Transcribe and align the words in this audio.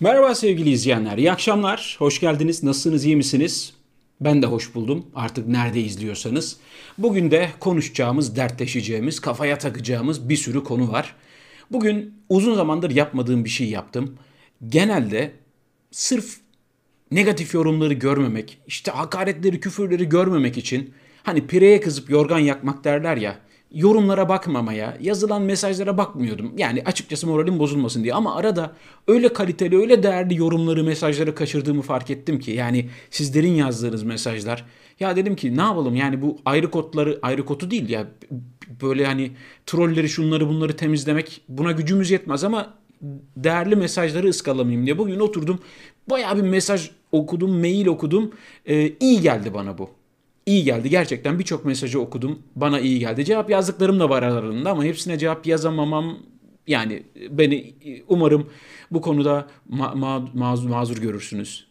Merhaba 0.00 0.34
sevgili 0.34 0.70
izleyenler, 0.70 1.18
iyi 1.18 1.32
akşamlar, 1.32 1.96
hoş 1.98 2.20
geldiniz, 2.20 2.62
nasılsınız, 2.62 3.04
iyi 3.04 3.16
misiniz? 3.16 3.72
Ben 4.20 4.42
de 4.42 4.46
hoş 4.46 4.74
buldum, 4.74 5.06
artık 5.14 5.48
nerede 5.48 5.80
izliyorsanız. 5.80 6.56
Bugün 6.98 7.30
de 7.30 7.50
konuşacağımız, 7.60 8.36
dertleşeceğimiz, 8.36 9.20
kafaya 9.20 9.58
takacağımız 9.58 10.28
bir 10.28 10.36
sürü 10.36 10.64
konu 10.64 10.92
var. 10.92 11.14
Bugün 11.70 12.14
uzun 12.28 12.54
zamandır 12.54 12.90
yapmadığım 12.90 13.44
bir 13.44 13.50
şey 13.50 13.68
yaptım. 13.68 14.18
Genelde 14.68 15.32
sırf 15.90 16.36
negatif 17.10 17.54
yorumları 17.54 17.94
görmemek, 17.94 18.58
işte 18.66 18.90
hakaretleri, 18.90 19.60
küfürleri 19.60 20.08
görmemek 20.08 20.58
için 20.58 20.94
hani 21.22 21.46
pireye 21.46 21.80
kızıp 21.80 22.10
yorgan 22.10 22.38
yakmak 22.38 22.84
derler 22.84 23.16
ya 23.16 23.38
yorumlara 23.76 24.28
bakmamaya, 24.28 24.96
yazılan 25.00 25.42
mesajlara 25.42 25.98
bakmıyordum. 25.98 26.52
Yani 26.56 26.82
açıkçası 26.84 27.26
moralim 27.26 27.58
bozulmasın 27.58 28.02
diye 28.02 28.14
ama 28.14 28.36
arada 28.36 28.72
öyle 29.08 29.32
kaliteli, 29.32 29.78
öyle 29.78 30.02
değerli 30.02 30.36
yorumları, 30.36 30.84
mesajları 30.84 31.34
kaçırdığımı 31.34 31.82
fark 31.82 32.10
ettim 32.10 32.38
ki 32.38 32.50
yani 32.50 32.88
sizlerin 33.10 33.52
yazdığınız 33.52 34.02
mesajlar. 34.02 34.64
Ya 35.00 35.16
dedim 35.16 35.36
ki 35.36 35.56
ne 35.56 35.60
yapalım 35.60 35.96
yani 35.96 36.22
bu 36.22 36.38
ayrı 36.44 36.70
kodları, 36.70 37.18
ayrı 37.22 37.44
kodu 37.44 37.70
değil 37.70 37.88
ya 37.88 38.06
böyle 38.82 39.06
hani 39.06 39.32
trolleri 39.66 40.08
şunları 40.08 40.48
bunları 40.48 40.76
temizlemek 40.76 41.40
buna 41.48 41.72
gücümüz 41.72 42.10
yetmez 42.10 42.44
ama 42.44 42.74
değerli 43.36 43.76
mesajları 43.76 44.28
ıskalamayayım 44.28 44.86
diye 44.86 44.98
bugün 44.98 45.20
oturdum 45.20 45.58
bayağı 46.10 46.36
bir 46.36 46.42
mesaj 46.42 46.90
okudum, 47.12 47.60
mail 47.60 47.86
okudum. 47.86 48.32
Ee, 48.66 48.92
iyi 49.00 49.20
geldi 49.20 49.54
bana 49.54 49.78
bu 49.78 49.90
iyi 50.46 50.64
geldi. 50.64 50.90
Gerçekten 50.90 51.38
birçok 51.38 51.64
mesajı 51.64 52.00
okudum. 52.00 52.38
Bana 52.56 52.80
iyi 52.80 52.98
geldi. 52.98 53.24
Cevap 53.24 53.50
yazdıklarım 53.50 54.00
da 54.00 54.10
var 54.10 54.22
aralarında 54.22 54.70
ama 54.70 54.84
hepsine 54.84 55.18
cevap 55.18 55.46
yazamamam 55.46 56.18
yani 56.66 57.02
beni 57.30 57.74
umarım 58.08 58.50
bu 58.90 59.00
konuda 59.00 59.46
ma- 59.70 59.94
ma- 59.94 60.28
mazur, 60.34 60.68
mazur 60.68 60.96
görürsünüz. 60.96 61.66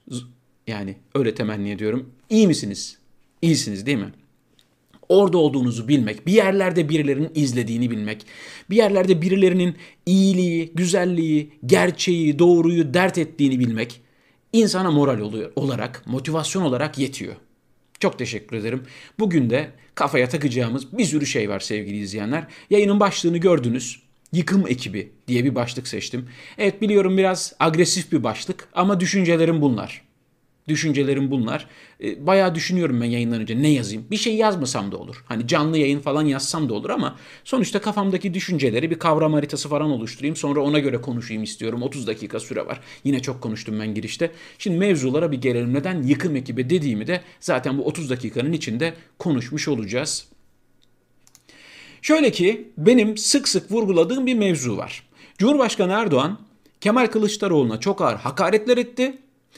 Yani 0.67 0.95
öyle 1.15 1.35
temenni 1.35 1.71
ediyorum. 1.71 2.09
İyi 2.29 2.47
misiniz? 2.47 2.97
İyisiniz 3.41 3.85
değil 3.85 3.97
mi? 3.97 4.13
Orada 5.09 5.37
olduğunuzu 5.37 5.87
bilmek, 5.87 6.27
bir 6.27 6.31
yerlerde 6.31 6.89
birilerinin 6.89 7.31
izlediğini 7.35 7.91
bilmek, 7.91 8.25
bir 8.69 8.75
yerlerde 8.75 9.21
birilerinin 9.21 9.75
iyiliği, 10.05 10.71
güzelliği, 10.75 11.51
gerçeği, 11.65 12.39
doğruyu 12.39 12.93
dert 12.93 13.17
ettiğini 13.17 13.59
bilmek 13.59 14.01
insana 14.53 14.91
moral 14.91 15.19
oluyor 15.19 15.51
olarak, 15.55 16.03
motivasyon 16.05 16.63
olarak 16.63 16.97
yetiyor. 16.97 17.35
Çok 18.05 18.19
teşekkür 18.19 18.57
ederim. 18.57 18.83
Bugün 19.19 19.49
de 19.49 19.69
kafaya 19.95 20.29
takacağımız 20.29 20.97
bir 20.97 21.05
sürü 21.05 21.25
şey 21.25 21.49
var 21.49 21.59
sevgili 21.59 21.97
izleyenler. 21.97 22.47
Yayının 22.69 22.99
başlığını 22.99 23.37
gördünüz. 23.37 23.99
Yıkım 24.33 24.67
ekibi 24.67 25.11
diye 25.27 25.43
bir 25.45 25.55
başlık 25.55 25.87
seçtim. 25.87 26.29
Evet 26.57 26.81
biliyorum 26.81 27.17
biraz 27.17 27.53
agresif 27.59 28.11
bir 28.11 28.23
başlık 28.23 28.67
ama 28.73 28.99
düşüncelerim 28.99 29.61
bunlar. 29.61 30.04
Düşüncelerim 30.67 31.31
bunlar. 31.31 31.67
E, 32.03 32.27
bayağı 32.27 32.55
düşünüyorum 32.55 33.01
ben 33.01 33.05
yayından 33.05 33.41
önce 33.41 33.61
ne 33.61 33.69
yazayım. 33.69 34.05
Bir 34.11 34.17
şey 34.17 34.35
yazmasam 34.35 34.91
da 34.91 34.97
olur. 34.97 35.23
Hani 35.25 35.47
canlı 35.47 35.77
yayın 35.77 35.99
falan 35.99 36.25
yazsam 36.25 36.69
da 36.69 36.73
olur 36.73 36.89
ama 36.89 37.15
sonuçta 37.43 37.81
kafamdaki 37.81 38.33
düşünceleri 38.33 38.91
bir 38.91 38.99
kavram 38.99 39.33
haritası 39.33 39.69
falan 39.69 39.91
oluşturayım. 39.91 40.35
Sonra 40.35 40.59
ona 40.59 40.79
göre 40.79 41.01
konuşayım 41.01 41.43
istiyorum. 41.43 41.81
30 41.81 42.07
dakika 42.07 42.39
süre 42.39 42.65
var. 42.65 42.81
Yine 43.03 43.21
çok 43.21 43.41
konuştum 43.41 43.79
ben 43.79 43.93
girişte. 43.93 44.31
Şimdi 44.57 44.77
mevzulara 44.77 45.31
bir 45.31 45.41
gelelim. 45.41 45.73
Neden 45.73 46.03
yıkım 46.03 46.35
ekibi 46.35 46.69
dediğimi 46.69 47.07
de 47.07 47.21
zaten 47.39 47.77
bu 47.77 47.85
30 47.85 48.09
dakikanın 48.09 48.53
içinde 48.53 48.93
konuşmuş 49.19 49.67
olacağız. 49.67 50.27
Şöyle 52.01 52.31
ki 52.31 52.71
benim 52.77 53.17
sık 53.17 53.47
sık 53.47 53.71
vurguladığım 53.71 54.25
bir 54.25 54.33
mevzu 54.33 54.77
var. 54.77 55.03
Cumhurbaşkanı 55.37 55.91
Erdoğan 55.91 56.39
Kemal 56.81 57.07
Kılıçdaroğlu'na 57.07 57.79
çok 57.79 58.01
ağır 58.01 58.15
hakaretler 58.15 58.77
etti 58.77 59.17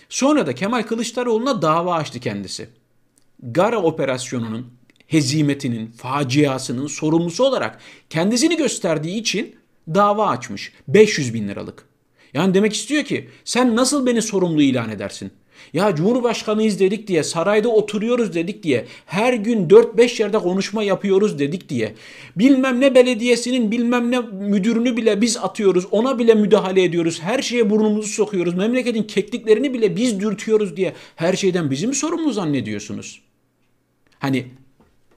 Sonra 0.09 0.47
da 0.47 0.55
Kemal 0.55 0.83
Kılıçdaroğlu'na 0.83 1.61
dava 1.61 1.95
açtı 1.95 2.19
kendisi. 2.19 2.69
Gara 3.43 3.81
operasyonunun 3.81 4.67
hezimetinin, 5.07 5.87
faciasının 5.87 6.87
sorumlusu 6.87 7.43
olarak 7.43 7.79
kendisini 8.09 8.57
gösterdiği 8.57 9.17
için 9.17 9.55
dava 9.87 10.27
açmış. 10.27 10.73
500 10.87 11.33
bin 11.33 11.47
liralık. 11.47 11.85
Yani 12.33 12.53
demek 12.53 12.73
istiyor 12.73 13.03
ki 13.03 13.29
sen 13.45 13.75
nasıl 13.75 14.05
beni 14.05 14.21
sorumlu 14.21 14.61
ilan 14.61 14.89
edersin? 14.89 15.31
Ya 15.73 15.95
Cumhurbaşkanıyız 15.95 16.79
dedik 16.79 17.07
diye, 17.07 17.23
sarayda 17.23 17.69
oturuyoruz 17.69 18.33
dedik 18.33 18.63
diye, 18.63 18.85
her 19.05 19.33
gün 19.33 19.69
4-5 19.69 20.21
yerde 20.21 20.37
konuşma 20.39 20.83
yapıyoruz 20.83 21.39
dedik 21.39 21.69
diye, 21.69 21.93
bilmem 22.35 22.81
ne 22.81 22.95
belediyesinin 22.95 23.71
bilmem 23.71 24.11
ne 24.11 24.19
müdürünü 24.19 24.97
bile 24.97 25.21
biz 25.21 25.37
atıyoruz, 25.37 25.85
ona 25.91 26.19
bile 26.19 26.33
müdahale 26.33 26.83
ediyoruz, 26.83 27.21
her 27.21 27.41
şeye 27.41 27.69
burnumuzu 27.69 28.07
sokuyoruz, 28.07 28.53
memleketin 28.53 29.03
kekliklerini 29.03 29.73
bile 29.73 29.95
biz 29.95 30.19
dürtüyoruz 30.19 30.77
diye 30.77 30.93
her 31.15 31.33
şeyden 31.33 31.71
bizi 31.71 31.87
mi 31.87 31.95
sorumlu 31.95 32.31
zannediyorsunuz? 32.31 33.21
Hani 34.19 34.47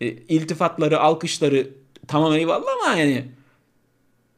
e, 0.01 0.07
iltifatları, 0.09 1.01
alkışları 1.01 1.69
tamam 2.09 2.33
eyvallah 2.33 2.71
ama 2.87 2.97
yani 2.97 3.25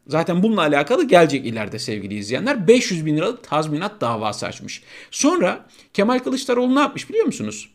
Zaten 0.07 0.43
bununla 0.43 0.61
alakalı 0.61 1.09
gelecek 1.09 1.47
ileride 1.47 1.79
sevgili 1.79 2.15
izleyenler. 2.15 2.69
500 2.69 3.07
bin 3.07 3.17
liralık 3.17 3.45
tazminat 3.45 4.01
davası 4.01 4.47
açmış. 4.47 4.83
Sonra 5.11 5.67
Kemal 5.95 6.19
Kılıçdaroğlu 6.19 6.75
ne 6.75 6.81
yapmış 6.81 7.09
biliyor 7.09 7.27
musunuz? 7.27 7.69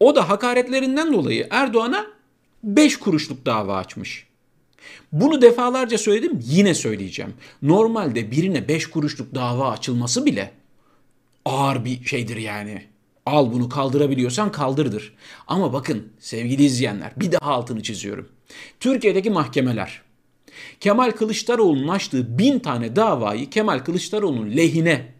O 0.00 0.16
da 0.16 0.28
hakaretlerinden 0.28 1.12
dolayı 1.12 1.46
Erdoğan'a 1.50 2.06
5 2.64 2.96
kuruşluk 2.96 3.46
dava 3.46 3.76
açmış. 3.76 4.26
Bunu 5.12 5.42
defalarca 5.42 5.98
söyledim 5.98 6.40
yine 6.44 6.74
söyleyeceğim. 6.74 7.34
Normalde 7.62 8.30
birine 8.30 8.68
5 8.68 8.86
kuruşluk 8.86 9.34
dava 9.34 9.70
açılması 9.70 10.26
bile 10.26 10.52
ağır 11.44 11.84
bir 11.84 12.04
şeydir 12.04 12.36
yani. 12.36 12.84
Al 13.26 13.52
bunu 13.52 13.68
kaldırabiliyorsan 13.68 14.52
kaldırdır. 14.52 15.14
Ama 15.46 15.72
bakın 15.72 16.12
sevgili 16.18 16.64
izleyenler 16.64 17.12
bir 17.16 17.32
daha 17.32 17.50
altını 17.52 17.82
çiziyorum. 17.82 18.28
Türkiye'deki 18.80 19.30
mahkemeler 19.30 20.02
Kemal 20.80 21.10
Kılıçdaroğlu'nun 21.10 21.88
açtığı 21.88 22.38
bin 22.38 22.58
tane 22.58 22.96
davayı 22.96 23.50
Kemal 23.50 23.78
Kılıçdaroğlu'nun 23.78 24.56
lehine 24.56 25.18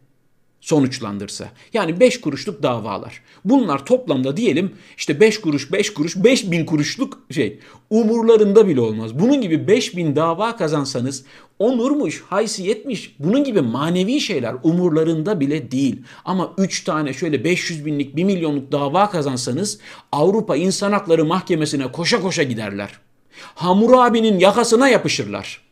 sonuçlandırsa. 0.61 1.49
Yani 1.73 2.01
5 2.01 2.21
kuruşluk 2.21 2.63
davalar. 2.63 3.23
Bunlar 3.45 3.87
toplamda 3.87 4.37
diyelim 4.37 4.73
işte 4.97 5.21
5 5.21 5.41
kuruş 5.41 5.73
5 5.73 5.95
kuruş 5.95 6.17
5 6.17 6.51
bin 6.51 6.67
kuruşluk 6.67 7.23
şey 7.31 7.59
umurlarında 7.91 8.69
bile 8.69 8.81
olmaz. 8.81 9.19
Bunun 9.19 9.41
gibi 9.41 9.69
5 9.69 9.97
bin 9.97 10.17
dava 10.17 10.57
kazansanız 10.57 11.25
onurmuş, 11.59 12.25
haysiyetmiş 12.29 13.17
bunun 13.19 13.45
gibi 13.45 13.61
manevi 13.61 14.21
şeyler 14.21 14.55
umurlarında 14.63 15.41
bile 15.41 15.71
değil. 15.71 16.03
Ama 16.25 16.53
3 16.59 16.85
tane 16.85 17.13
şöyle 17.13 17.45
500 17.45 17.87
binlik 17.87 18.17
1 18.17 18.25
milyonluk 18.25 18.73
dava 18.73 19.11
kazansanız 19.11 19.79
Avrupa 20.13 20.57
İnsan 20.57 20.93
Hakları 20.93 21.25
Mahkemesi'ne 21.25 21.93
koşa 21.93 22.21
koşa 22.21 22.43
giderler. 22.43 23.08
Hammurabi'nin 23.54 24.38
yakasına 24.38 24.88
yapışırlar. 24.88 25.62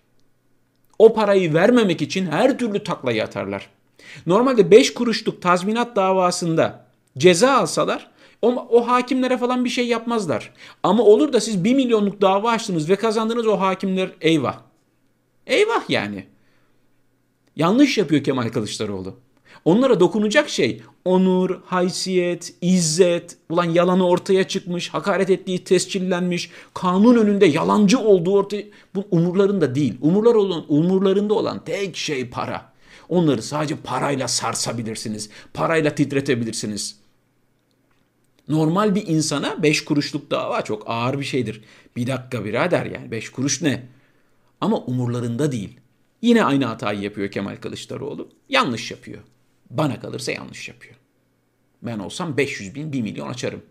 O 0.99 1.15
parayı 1.15 1.55
vermemek 1.55 2.03
için 2.03 2.27
her 2.27 2.59
türlü 2.59 2.85
taklayı 2.85 3.25
atarlar. 3.25 3.69
Normalde 4.27 4.71
5 4.71 4.95
kuruşluk 4.95 5.43
tazminat 5.43 5.97
davasında 5.97 6.87
ceza 7.19 7.53
alsalar 7.53 8.11
o, 8.43 8.69
o 8.71 8.89
hakimlere 8.89 9.39
falan 9.39 9.65
bir 9.65 9.71
şey 9.71 9.87
yapmazlar. 9.87 10.53
Ama 10.83 11.03
olur 11.03 11.33
da 11.33 11.41
siz 11.41 11.65
1 11.65 11.75
milyonluk 11.75 12.21
dava 12.21 12.51
açtınız 12.51 12.91
ve 12.91 12.97
kazandınız 12.97 13.47
o 13.47 13.61
hakimler 13.61 14.11
eyvah. 14.21 14.59
Eyvah 15.47 15.91
yani. 15.91 16.27
Yanlış 17.57 17.99
yapıyor 17.99 18.25
Kemal 18.25 18.49
Kılıçdaroğlu. 18.49 19.15
Onlara 19.67 20.01
dokunacak 20.01 20.49
şey 20.49 20.83
onur, 21.05 21.61
haysiyet, 21.65 22.55
izzet, 22.61 23.37
ulan 23.51 23.65
yalanı 23.65 24.07
ortaya 24.07 24.49
çıkmış, 24.49 24.89
hakaret 24.89 25.31
ettiği 25.31 25.65
tescillenmiş, 25.65 26.51
kanun 26.75 27.17
önünde 27.17 27.47
yalancı 27.47 27.99
olduğu 27.99 28.33
ortaya 28.33 28.65
bu 28.95 29.05
umurlarında 29.11 29.75
değil. 29.75 29.95
Umurlar 30.01 30.35
olan 30.35 30.65
umurlarında 30.69 31.35
olan 31.35 31.65
tek 31.65 31.97
şey 31.97 32.31
para. 32.31 32.73
Onları 33.09 33.43
sadece 33.43 33.77
parayla 33.77 34.29
sarsabilirsiniz. 34.29 35.31
Parayla 35.55 35.95
titretebilirsiniz. 35.95 36.97
Normal 38.49 38.95
bir 38.95 39.07
insana 39.07 39.63
5 39.63 39.85
kuruşluk 39.85 40.31
dava 40.31 40.63
çok 40.63 40.83
ağır 40.87 41.19
bir 41.19 41.25
şeydir. 41.25 41.61
Bir 41.97 42.07
dakika 42.07 42.45
birader 42.45 42.87
yani 42.87 43.11
5 43.11 43.29
kuruş 43.29 43.63
ne? 43.63 43.87
Ama 44.61 44.79
umurlarında 44.79 45.53
değil. 45.53 45.81
Yine 46.23 46.45
aynı 46.45 46.65
hatayı 46.65 47.01
yapıyor 47.01 47.31
Kemal 47.31 47.57
Kılıçdaroğlu. 47.57 48.29
Yanlış 48.49 48.91
yapıyor. 48.91 49.23
Bana 49.71 50.01
kalırsa 50.01 50.33
yanlış 50.33 50.69
yapıyor. 50.69 50.95
Ben 51.83 51.99
olsam 51.99 52.37
500 52.37 52.75
bin, 52.75 52.93
1 52.93 53.03
milyon 53.03 53.29
açarım. 53.29 53.63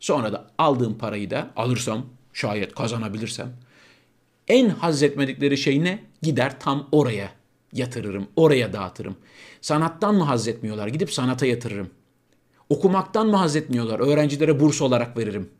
Sonra 0.00 0.32
da 0.32 0.50
aldığım 0.58 0.98
parayı 0.98 1.30
da 1.30 1.50
alırsam, 1.56 2.06
şayet 2.32 2.74
kazanabilirsem, 2.74 3.52
en 4.48 4.68
haz 4.68 5.02
etmedikleri 5.02 5.58
şey 5.58 5.84
ne? 5.84 6.04
Gider 6.22 6.60
tam 6.60 6.88
oraya 6.92 7.30
yatırırım, 7.72 8.28
oraya 8.36 8.72
dağıtırım. 8.72 9.16
Sanattan 9.60 10.14
mı 10.14 10.24
haz 10.24 10.48
etmiyorlar? 10.48 10.88
Gidip 10.88 11.12
sanata 11.12 11.46
yatırırım. 11.46 11.90
Okumaktan 12.68 13.26
mı 13.26 13.36
haz 13.36 13.56
etmiyorlar? 13.56 14.00
Öğrencilere 14.00 14.60
burs 14.60 14.82
olarak 14.82 15.18
veririm. 15.18 15.50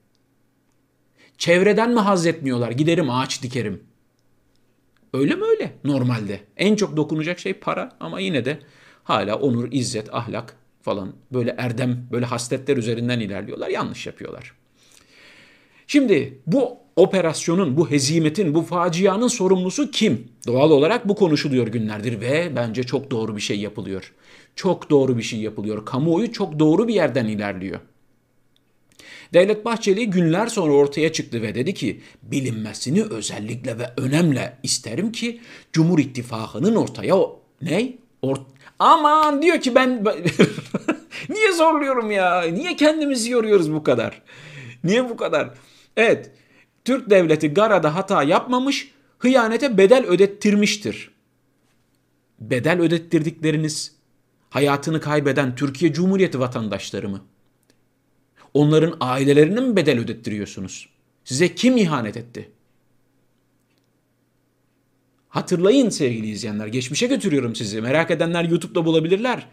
Çevreden 1.39 1.91
mi 1.91 2.01
haz 2.01 2.27
etmiyorlar? 2.27 2.71
Giderim 2.71 3.11
ağaç 3.11 3.43
dikerim. 3.43 3.83
Öyle 5.13 5.35
mi 5.35 5.45
öyle 5.45 5.73
normalde? 5.85 6.41
En 6.57 6.77
çok 6.77 6.97
dokunacak 6.97 7.39
şey 7.39 7.55
para 7.55 7.97
ama 8.01 8.21
yine 8.21 8.45
de 8.45 8.59
hala 9.05 9.37
onur, 9.37 9.69
izzet, 9.73 10.15
ahlak 10.15 10.57
falan 10.83 11.13
böyle 11.33 11.55
erdem, 11.59 12.07
böyle 12.13 12.27
hasletler 12.27 12.77
üzerinden 12.77 13.21
ilerliyorlar. 13.21 13.69
Yanlış 13.69 14.07
yapıyorlar. 14.07 14.53
Şimdi 15.87 16.39
bu 16.47 16.79
operasyonun, 16.97 17.77
bu 17.77 17.91
hezimetin, 17.91 18.55
bu 18.55 18.63
facianın 18.63 19.29
sorumlusu 19.29 19.91
kim? 19.91 20.29
Doğal 20.47 20.71
olarak 20.71 21.09
bu 21.09 21.15
konuşuluyor 21.15 21.67
günlerdir 21.67 22.21
ve 22.21 22.53
bence 22.57 22.83
çok 22.83 23.11
doğru 23.11 23.37
bir 23.37 23.41
şey 23.41 23.61
yapılıyor. 23.61 24.13
Çok 24.57 24.91
doğru 24.91 25.19
bir 25.19 25.23
şey 25.23 25.41
yapılıyor. 25.41 25.85
Kamuoyu 25.85 26.33
çok 26.33 26.59
doğru 26.59 26.89
bir 26.89 26.95
yerden 26.95 27.27
ilerliyor. 27.27 27.81
Devlet 29.33 29.65
Bahçeli 29.65 30.11
günler 30.11 30.47
sonra 30.47 30.73
ortaya 30.73 31.13
çıktı 31.13 31.43
ve 31.43 31.55
dedi 31.55 31.75
ki 31.75 32.01
bilinmesini 32.23 33.03
özellikle 33.03 33.79
ve 33.79 33.91
önemle 33.97 34.57
isterim 34.63 35.13
ki 35.13 35.41
Cumhur 35.73 35.99
İttifakı'nın 35.99 36.75
ortaya 36.75 37.17
o 37.17 37.41
ne? 37.63 37.93
Or 38.23 38.37
Aman 38.85 39.43
diyor 39.43 39.61
ki 39.61 39.75
ben 39.75 40.05
niye 41.29 41.53
zorluyorum 41.53 42.11
ya? 42.11 42.43
Niye 42.43 42.77
kendimizi 42.77 43.31
yoruyoruz 43.31 43.73
bu 43.73 43.83
kadar? 43.83 44.23
Niye 44.85 45.09
bu 45.09 45.17
kadar? 45.17 45.51
Evet. 45.97 46.31
Türk 46.85 47.11
devleti 47.11 47.55
Gara'da 47.55 47.95
hata 47.95 48.23
yapmamış, 48.23 48.91
hıyanete 49.19 49.79
bedel 49.79 50.07
ödettirmiştir. 50.07 51.11
Bedel 52.41 52.81
ödettirdikleriniz 52.81 53.97
hayatını 54.51 55.01
kaybeden 55.01 55.55
Türkiye 55.55 55.93
Cumhuriyeti 55.93 56.41
vatandaşları 56.41 57.09
mı? 57.09 57.21
Onların 58.55 58.97
ailelerine 59.01 59.61
mi 59.61 59.77
bedel 59.77 59.99
ödettiriyorsunuz? 59.99 60.89
Size 61.25 61.55
kim 61.55 61.77
ihanet 61.77 62.17
etti? 62.17 62.51
Hatırlayın 65.35 65.89
sevgili 65.89 66.29
izleyenler. 66.29 66.67
Geçmişe 66.67 67.07
götürüyorum 67.07 67.55
sizi. 67.57 67.81
Merak 67.81 68.11
edenler 68.11 68.45
YouTube'da 68.45 68.85
bulabilirler. 68.85 69.47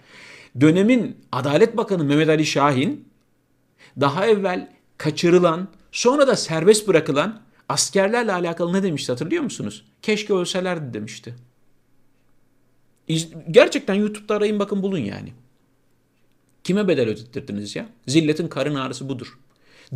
Dönemin 0.62 1.18
Adalet 1.32 1.78
Bakanı 1.78 2.04
Mehmet 2.04 2.30
Ali 2.30 2.46
Şahin 2.46 3.10
daha 4.00 4.28
evvel 4.28 4.72
kaçırılan, 4.98 5.68
sonra 5.92 6.28
da 6.28 6.36
serbest 6.36 6.88
bırakılan 6.88 7.42
askerlerle 7.70 8.34
alakalı 8.34 8.74
ne 8.74 8.84
demişti 8.84 9.12
hatırlıyor 9.12 9.44
musunuz? 9.44 9.86
Keşke 10.02 10.34
ölselerdi 10.34 10.94
demişti. 10.94 11.36
Gerçekten 13.52 13.94
YouTube'da 13.94 14.36
arayın 14.36 14.60
bakın 14.60 14.84
bulun 14.84 14.98
yani. 14.98 15.34
Kime 16.64 16.88
bedel 16.88 17.10
ödettirdiniz 17.10 17.76
ya? 17.76 17.86
Zilletin 18.08 18.48
karın 18.48 18.76
ağrısı 18.76 19.10
budur. 19.10 19.40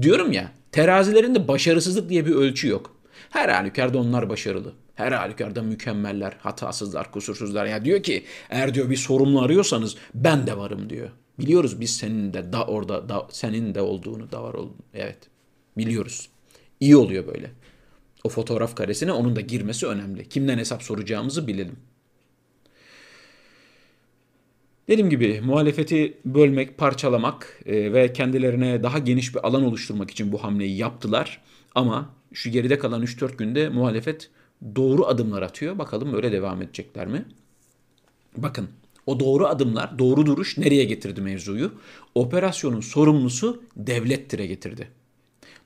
Diyorum 0.02 0.32
ya 0.32 0.52
terazilerinde 0.72 1.48
başarısızlık 1.48 2.10
diye 2.10 2.26
bir 2.26 2.36
ölçü 2.36 2.68
yok. 2.68 2.96
Her 3.30 3.50
halükarda 3.50 3.98
onlar 3.98 4.30
başarılı. 4.30 4.74
Her 4.96 5.12
halükarda 5.12 5.62
mükemmeller, 5.62 6.38
hatasızlar, 6.40 7.12
kusursuzlar. 7.12 7.66
Ya 7.66 7.86
diyor 7.86 8.04
ki 8.04 8.24
eğer 8.50 8.74
diyor 8.74 8.90
bir 8.90 8.96
sorumlu 8.96 9.42
arıyorsanız 9.42 9.96
ben 10.14 10.48
de 10.48 10.58
varım 10.58 10.90
diyor. 10.90 11.10
Biliyoruz 11.40 11.82
biz 11.82 11.98
senin 11.98 12.34
de 12.34 12.54
da 12.54 12.66
orada 12.66 13.10
da, 13.10 13.28
senin 13.32 13.76
de 13.76 13.82
olduğunu 13.82 14.32
da 14.32 14.44
var 14.44 14.54
olduğunu. 14.54 14.86
Evet. 14.94 15.18
Biliyoruz. 15.78 16.30
İyi 16.80 16.96
oluyor 16.98 17.28
böyle. 17.28 17.52
O 18.24 18.30
fotoğraf 18.30 18.76
karesine 18.76 19.12
onun 19.12 19.36
da 19.36 19.42
girmesi 19.42 19.88
önemli. 19.88 20.30
Kimden 20.30 20.58
hesap 20.58 20.84
soracağımızı 20.84 21.48
bilelim. 21.48 21.76
Dediğim 24.88 25.10
gibi 25.10 25.42
muhalefeti 25.42 26.18
bölmek, 26.26 26.78
parçalamak 26.78 27.60
e, 27.66 27.94
ve 27.94 28.14
kendilerine 28.14 28.84
daha 28.84 29.00
geniş 29.00 29.36
bir 29.36 29.48
alan 29.48 29.64
oluşturmak 29.64 30.12
için 30.12 30.32
bu 30.32 30.44
hamleyi 30.44 30.78
yaptılar. 30.78 31.42
Ama 31.76 32.10
şu 32.34 32.50
geride 32.50 32.80
kalan 32.80 33.04
3-4 33.04 33.38
günde 33.38 33.70
muhalefet 33.70 34.30
doğru 34.76 35.06
adımlar 35.06 35.42
atıyor. 35.42 35.78
Bakalım 35.78 36.14
öyle 36.14 36.32
devam 36.32 36.62
edecekler 36.62 37.08
mi? 37.08 37.26
Bakın 38.38 38.70
o 39.06 39.20
doğru 39.20 39.48
adımlar, 39.48 40.00
doğru 40.00 40.26
duruş 40.26 40.58
nereye 40.58 40.84
getirdi 40.84 41.22
mevzuyu? 41.22 41.74
Operasyonun 42.16 42.82
sorumlusu 42.82 43.64
devlettire 43.76 44.46
getirdi. 44.46 44.88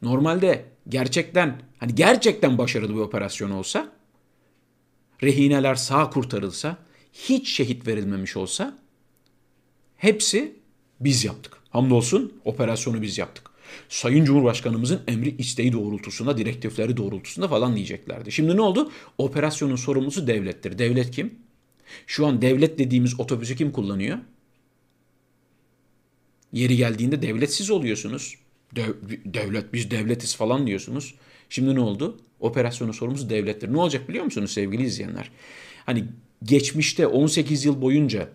Normalde 0.01 0.65
gerçekten 0.89 1.61
hani 1.77 1.95
gerçekten 1.95 2.57
başarılı 2.57 2.95
bir 2.95 2.99
operasyon 2.99 3.51
olsa, 3.51 3.91
rehineler 5.23 5.75
sağ 5.75 6.09
kurtarılsa, 6.09 6.77
hiç 7.13 7.49
şehit 7.49 7.87
verilmemiş 7.87 8.37
olsa 8.37 8.77
hepsi 9.97 10.55
biz 10.99 11.25
yaptık. 11.25 11.57
Hamdolsun 11.69 12.33
operasyonu 12.45 13.01
biz 13.01 13.17
yaptık. 13.17 13.48
Sayın 13.89 14.25
Cumhurbaşkanımızın 14.25 15.01
emri 15.07 15.35
isteği 15.37 15.73
doğrultusunda, 15.73 16.37
direktifleri 16.37 16.97
doğrultusunda 16.97 17.47
falan 17.47 17.75
diyeceklerdi. 17.75 18.31
Şimdi 18.31 18.57
ne 18.57 18.61
oldu? 18.61 18.91
Operasyonun 19.17 19.75
sorumlusu 19.75 20.27
devlettir. 20.27 20.79
Devlet 20.79 21.11
kim? 21.11 21.33
Şu 22.07 22.27
an 22.27 22.41
devlet 22.41 22.79
dediğimiz 22.79 23.19
otobüsü 23.19 23.55
kim 23.55 23.71
kullanıyor? 23.71 24.17
Yeri 26.53 26.77
geldiğinde 26.77 27.21
devlet 27.21 27.53
siz 27.53 27.69
oluyorsunuz. 27.69 28.35
Dev, 28.75 28.93
devlet 29.25 29.73
biz 29.73 29.91
devletiz 29.91 30.35
falan 30.35 30.67
diyorsunuz. 30.67 31.15
Şimdi 31.49 31.75
ne 31.75 31.79
oldu? 31.79 32.19
Operasyonun 32.39 32.91
sorumlusu 32.91 33.29
devlettir. 33.29 33.73
Ne 33.73 33.77
olacak 33.77 34.09
biliyor 34.09 34.25
musunuz 34.25 34.51
sevgili 34.51 34.83
izleyenler? 34.83 35.31
Hani 35.85 36.05
geçmişte 36.43 37.07
18 37.07 37.65
yıl 37.65 37.81
boyunca 37.81 38.29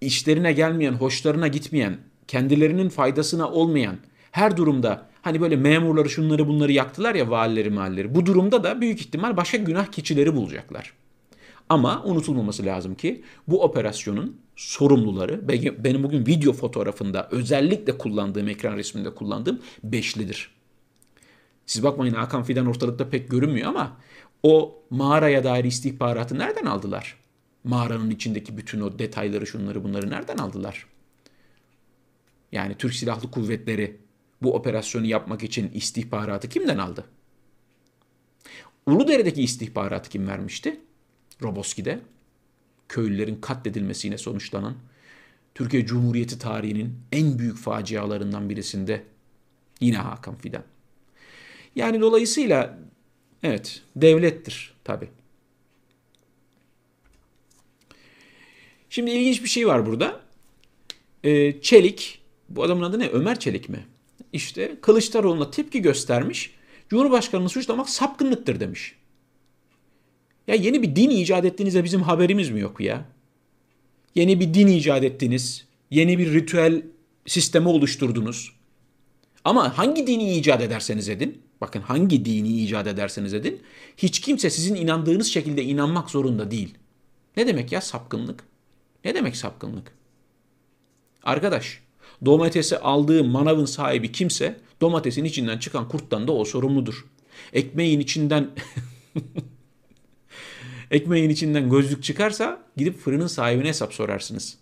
işlerine 0.00 0.52
gelmeyen, 0.52 0.92
hoşlarına 0.92 1.48
gitmeyen, 1.48 1.98
kendilerinin 2.28 2.88
faydasına 2.88 3.50
olmayan 3.50 3.98
her 4.36 4.56
durumda 4.56 5.08
hani 5.22 5.40
böyle 5.40 5.56
memurları 5.56 6.10
şunları 6.10 6.48
bunları 6.48 6.72
yaktılar 6.72 7.14
ya 7.14 7.30
valileri 7.30 7.70
mahalleri. 7.70 8.14
Bu 8.14 8.26
durumda 8.26 8.64
da 8.64 8.80
büyük 8.80 9.00
ihtimal 9.00 9.36
başka 9.36 9.56
günah 9.56 9.86
keçileri 9.86 10.36
bulacaklar. 10.36 10.92
Ama 11.68 12.04
unutulmaması 12.04 12.64
lazım 12.66 12.94
ki 12.94 13.24
bu 13.48 13.62
operasyonun 13.62 14.40
sorumluları 14.56 15.48
benim 15.84 16.02
bugün 16.02 16.26
video 16.26 16.52
fotoğrafında 16.52 17.28
özellikle 17.30 17.98
kullandığım 17.98 18.48
ekran 18.48 18.76
resminde 18.76 19.14
kullandığım 19.14 19.60
beşlidir. 19.84 20.50
Siz 21.66 21.82
bakmayın 21.82 22.14
Hakan 22.14 22.42
Fidan 22.42 22.66
ortalıkta 22.66 23.08
pek 23.08 23.30
görünmüyor 23.30 23.68
ama 23.68 23.96
o 24.42 24.82
mağaraya 24.90 25.44
dair 25.44 25.64
istihbaratı 25.64 26.38
nereden 26.38 26.66
aldılar? 26.66 27.16
Mağaranın 27.64 28.10
içindeki 28.10 28.56
bütün 28.56 28.80
o 28.80 28.98
detayları 28.98 29.46
şunları 29.46 29.84
bunları 29.84 30.10
nereden 30.10 30.38
aldılar? 30.38 30.86
Yani 32.52 32.74
Türk 32.74 32.94
Silahlı 32.94 33.30
Kuvvetleri 33.30 34.05
bu 34.42 34.54
operasyonu 34.54 35.06
yapmak 35.06 35.42
için 35.42 35.70
istihbaratı 35.74 36.48
kimden 36.48 36.78
aldı? 36.78 37.04
Uludere'deki 38.86 39.42
istihbaratı 39.42 40.10
kim 40.10 40.28
vermişti? 40.28 40.80
Roboski'de 41.42 42.00
köylülerin 42.88 43.40
katledilmesiyle 43.40 44.18
sonuçlanan 44.18 44.76
Türkiye 45.54 45.86
Cumhuriyeti 45.86 46.38
tarihinin 46.38 46.98
en 47.12 47.38
büyük 47.38 47.58
facialarından 47.58 48.50
birisinde 48.50 49.02
yine 49.80 49.96
Hakan 49.96 50.36
Fidan. 50.36 50.62
Yani 51.76 52.00
dolayısıyla 52.00 52.78
evet 53.42 53.82
devlettir 53.96 54.74
tabi. 54.84 55.08
Şimdi 58.90 59.10
ilginç 59.10 59.42
bir 59.42 59.48
şey 59.48 59.66
var 59.66 59.86
burada. 59.86 60.20
Ee, 61.24 61.60
Çelik, 61.60 62.22
bu 62.48 62.62
adamın 62.62 62.82
adı 62.82 62.98
ne? 62.98 63.08
Ömer 63.08 63.38
Çelik 63.38 63.68
mi? 63.68 63.86
İşte 64.32 64.76
Kılıçdaroğlu'na 64.80 65.50
tepki 65.50 65.82
göstermiş. 65.82 66.54
Cumhurbaşkanını 66.88 67.48
suçlamak 67.48 67.88
sapkınlıktır 67.88 68.60
demiş. 68.60 68.94
Ya 70.46 70.54
yeni 70.54 70.82
bir 70.82 70.96
din 70.96 71.10
icat 71.10 71.44
ettiğinizde 71.44 71.84
bizim 71.84 72.02
haberimiz 72.02 72.50
mi 72.50 72.60
yok 72.60 72.80
ya? 72.80 73.04
Yeni 74.14 74.40
bir 74.40 74.54
din 74.54 74.66
icat 74.66 75.04
ettiniz. 75.04 75.66
Yeni 75.90 76.18
bir 76.18 76.32
ritüel 76.32 76.82
sistemi 77.26 77.68
oluşturdunuz. 77.68 78.52
Ama 79.44 79.78
hangi 79.78 80.06
dini 80.06 80.36
icat 80.36 80.62
ederseniz 80.62 81.08
edin, 81.08 81.42
bakın 81.60 81.80
hangi 81.80 82.24
dini 82.24 82.48
icat 82.48 82.86
ederseniz 82.86 83.34
edin, 83.34 83.62
hiç 83.96 84.20
kimse 84.20 84.50
sizin 84.50 84.74
inandığınız 84.74 85.26
şekilde 85.26 85.62
inanmak 85.64 86.10
zorunda 86.10 86.50
değil. 86.50 86.74
Ne 87.36 87.46
demek 87.46 87.72
ya 87.72 87.80
sapkınlık? 87.80 88.44
Ne 89.04 89.14
demek 89.14 89.36
sapkınlık? 89.36 89.92
Arkadaş, 91.22 91.80
domatesi 92.24 92.78
aldığı 92.78 93.24
manavın 93.24 93.64
sahibi 93.64 94.12
kimse 94.12 94.60
domatesin 94.80 95.24
içinden 95.24 95.58
çıkan 95.58 95.88
kurttan 95.88 96.28
da 96.28 96.32
o 96.32 96.44
sorumludur. 96.44 97.04
Ekmeğin 97.52 98.00
içinden 98.00 98.50
ekmeğin 100.90 101.30
içinden 101.30 101.70
gözlük 101.70 102.04
çıkarsa 102.04 102.62
gidip 102.76 102.98
fırının 102.98 103.26
sahibine 103.26 103.68
hesap 103.68 103.94
sorarsınız. 103.94 104.58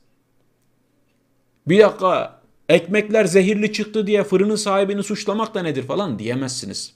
Bir 1.66 1.78
dakika 1.78 2.40
ekmekler 2.68 3.25
zehirli 3.25 3.73
çıktı 3.73 4.06
diye 4.06 4.25
fırının 4.25 4.56
sahibini 4.56 5.02
suçlamak 5.02 5.54
da 5.54 5.62
nedir 5.62 5.82
falan 5.82 6.18
diyemezsiniz. 6.18 6.94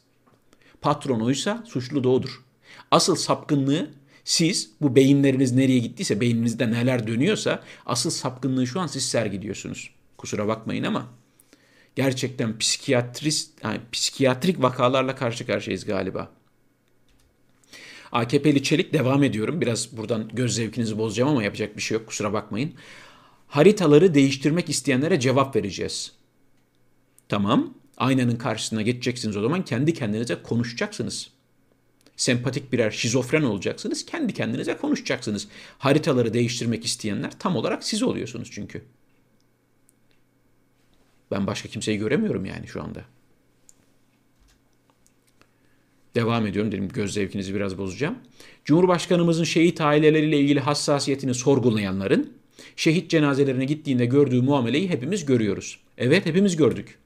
Patron 0.80 1.20
oysa 1.20 1.64
suçlu 1.66 2.04
da 2.04 2.08
odur. 2.08 2.44
Asıl 2.90 3.16
sapkınlığı 3.16 3.90
siz 4.24 4.70
bu 4.80 4.96
beyinleriniz 4.96 5.52
nereye 5.52 5.78
gittiyse 5.78 6.20
beyninizde 6.20 6.70
neler 6.70 7.06
dönüyorsa 7.06 7.62
asıl 7.86 8.10
sapkınlığı 8.10 8.66
şu 8.66 8.80
an 8.80 8.86
siz 8.86 9.08
sergiliyorsunuz. 9.08 9.90
Kusura 10.18 10.48
bakmayın 10.48 10.84
ama 10.84 11.08
gerçekten 11.96 12.58
psikiyatrist 12.58 13.64
yani 13.64 13.80
psikiyatrik 13.92 14.62
vakalarla 14.62 15.16
karşı 15.16 15.46
karşıyayız 15.46 15.84
galiba. 15.84 16.30
AKP'li 18.12 18.62
Çelik 18.62 18.92
devam 18.92 19.22
ediyorum. 19.22 19.60
Biraz 19.60 19.96
buradan 19.96 20.28
göz 20.32 20.54
zevkinizi 20.54 20.98
bozacağım 20.98 21.30
ama 21.30 21.42
yapacak 21.42 21.76
bir 21.76 21.82
şey 21.82 21.98
yok 21.98 22.06
kusura 22.06 22.32
bakmayın. 22.32 22.74
Haritaları 23.48 24.14
değiştirmek 24.14 24.68
isteyenlere 24.68 25.20
cevap 25.20 25.56
vereceğiz. 25.56 26.12
Tamam. 27.28 27.74
Aynanın 27.96 28.36
karşısına 28.36 28.82
geçeceksiniz 28.82 29.36
o 29.36 29.40
zaman 29.42 29.64
kendi 29.64 29.94
kendinize 29.94 30.42
konuşacaksınız. 30.42 31.30
Sempatik 32.16 32.72
birer 32.72 32.90
şizofren 32.90 33.42
olacaksınız. 33.42 34.06
Kendi 34.06 34.34
kendinize 34.34 34.76
konuşacaksınız. 34.76 35.48
Haritaları 35.78 36.34
değiştirmek 36.34 36.84
isteyenler 36.84 37.38
tam 37.38 37.56
olarak 37.56 37.84
siz 37.84 38.02
oluyorsunuz 38.02 38.48
çünkü. 38.52 38.84
Ben 41.30 41.46
başka 41.46 41.68
kimseyi 41.68 41.98
göremiyorum 41.98 42.44
yani 42.44 42.68
şu 42.68 42.82
anda. 42.82 43.04
Devam 46.14 46.46
ediyorum 46.46 46.72
dedim 46.72 46.88
göz 46.88 47.12
zevkinizi 47.12 47.54
biraz 47.54 47.78
bozacağım. 47.78 48.18
Cumhurbaşkanımızın 48.64 49.44
şehit 49.44 49.80
aileleriyle 49.80 50.38
ilgili 50.38 50.60
hassasiyetini 50.60 51.34
sorgulayanların 51.34 52.32
şehit 52.76 53.10
cenazelerine 53.10 53.64
gittiğinde 53.64 54.06
gördüğü 54.06 54.42
muameleyi 54.42 54.88
hepimiz 54.88 55.24
görüyoruz. 55.24 55.78
Evet 55.98 56.26
hepimiz 56.26 56.56
gördük. 56.56 56.98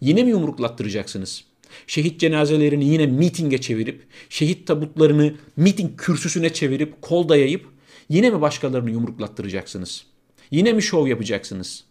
Yine 0.00 0.22
mi 0.22 0.30
yumruklattıracaksınız? 0.30 1.44
Şehit 1.86 2.20
cenazelerini 2.20 2.84
yine 2.84 3.06
mitinge 3.06 3.58
çevirip, 3.58 4.02
şehit 4.28 4.66
tabutlarını 4.66 5.34
miting 5.56 6.00
kürsüsüne 6.00 6.52
çevirip, 6.52 7.02
kol 7.02 7.28
dayayıp 7.28 7.66
yine 8.08 8.30
mi 8.30 8.40
başkalarını 8.40 8.90
yumruklattıracaksınız? 8.90 10.06
Yine 10.50 10.72
mi 10.72 10.82
şov 10.82 11.06
yapacaksınız? 11.06 11.84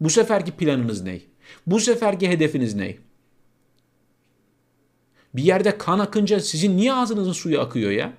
Bu 0.00 0.10
seferki 0.10 0.52
planınız 0.52 1.02
ne? 1.02 1.20
Bu 1.66 1.80
seferki 1.80 2.28
hedefiniz 2.28 2.74
ne? 2.74 2.96
Bir 5.34 5.42
yerde 5.42 5.78
kan 5.78 5.98
akınca 5.98 6.40
sizin 6.40 6.76
niye 6.76 6.92
ağzınızın 6.92 7.32
suyu 7.32 7.60
akıyor 7.60 7.90
ya? 7.90 8.12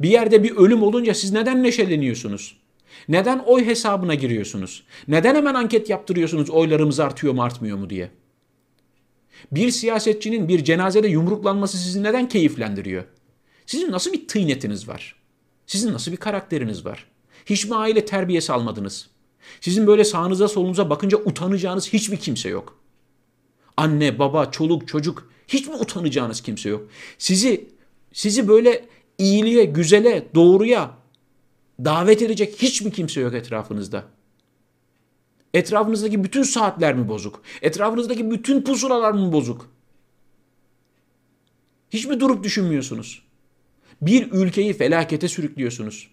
Bir 0.00 0.08
yerde 0.08 0.42
bir 0.42 0.56
ölüm 0.56 0.82
olunca 0.82 1.14
siz 1.14 1.32
neden 1.32 1.62
neşeleniyorsunuz? 1.62 2.56
Neden 3.08 3.38
oy 3.38 3.66
hesabına 3.66 4.14
giriyorsunuz? 4.14 4.84
Neden 5.08 5.34
hemen 5.34 5.54
anket 5.54 5.90
yaptırıyorsunuz 5.90 6.50
oylarımız 6.50 7.00
artıyor 7.00 7.32
mu 7.34 7.42
artmıyor 7.42 7.78
mu 7.78 7.90
diye? 7.90 8.10
Bir 9.52 9.70
siyasetçinin 9.70 10.48
bir 10.48 10.64
cenazede 10.64 11.08
yumruklanması 11.08 11.78
sizi 11.78 12.02
neden 12.02 12.28
keyiflendiriyor? 12.28 13.04
Sizin 13.66 13.92
nasıl 13.92 14.12
bir 14.12 14.28
tıynetiniz 14.28 14.88
var? 14.88 15.16
Sizin 15.66 15.92
nasıl 15.92 16.12
bir 16.12 16.16
karakteriniz 16.16 16.84
var? 16.84 17.06
Hiç 17.46 17.66
mi 17.66 17.74
aile 17.76 18.04
terbiyesi 18.04 18.52
almadınız? 18.52 19.10
Sizin 19.60 19.86
böyle 19.86 20.04
sağınıza 20.04 20.48
solunuza 20.48 20.90
bakınca 20.90 21.18
utanacağınız 21.18 21.92
hiçbir 21.92 22.16
kimse 22.16 22.48
yok. 22.48 22.78
Anne, 23.76 24.18
baba, 24.18 24.50
çoluk, 24.50 24.88
çocuk 24.88 25.28
hiç 25.48 25.68
mi 25.68 25.74
utanacağınız 25.74 26.40
kimse 26.40 26.68
yok? 26.68 26.88
Sizi 27.18 27.68
sizi 28.12 28.48
böyle 28.48 28.88
iyiliğe, 29.18 29.64
güzele, 29.64 30.28
doğruya 30.34 30.98
davet 31.84 32.22
edecek 32.22 32.62
hiç 32.62 32.82
mi 32.82 32.92
kimse 32.92 33.20
yok 33.20 33.34
etrafınızda? 33.34 34.04
Etrafınızdaki 35.54 36.24
bütün 36.24 36.42
saatler 36.42 36.94
mi 36.94 37.08
bozuk? 37.08 37.42
Etrafınızdaki 37.62 38.30
bütün 38.30 38.62
pusulalar 38.62 39.12
mı 39.12 39.32
bozuk? 39.32 39.70
Hiç 41.90 42.06
mi 42.06 42.20
durup 42.20 42.44
düşünmüyorsunuz? 42.44 43.22
Bir 44.02 44.32
ülkeyi 44.32 44.72
felakete 44.72 45.28
sürüklüyorsunuz. 45.28 46.10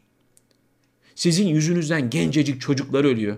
Sizin 1.20 1.48
yüzünüzden 1.48 2.10
gencecik 2.10 2.62
çocuklar 2.62 3.06
ölüyor. 3.06 3.38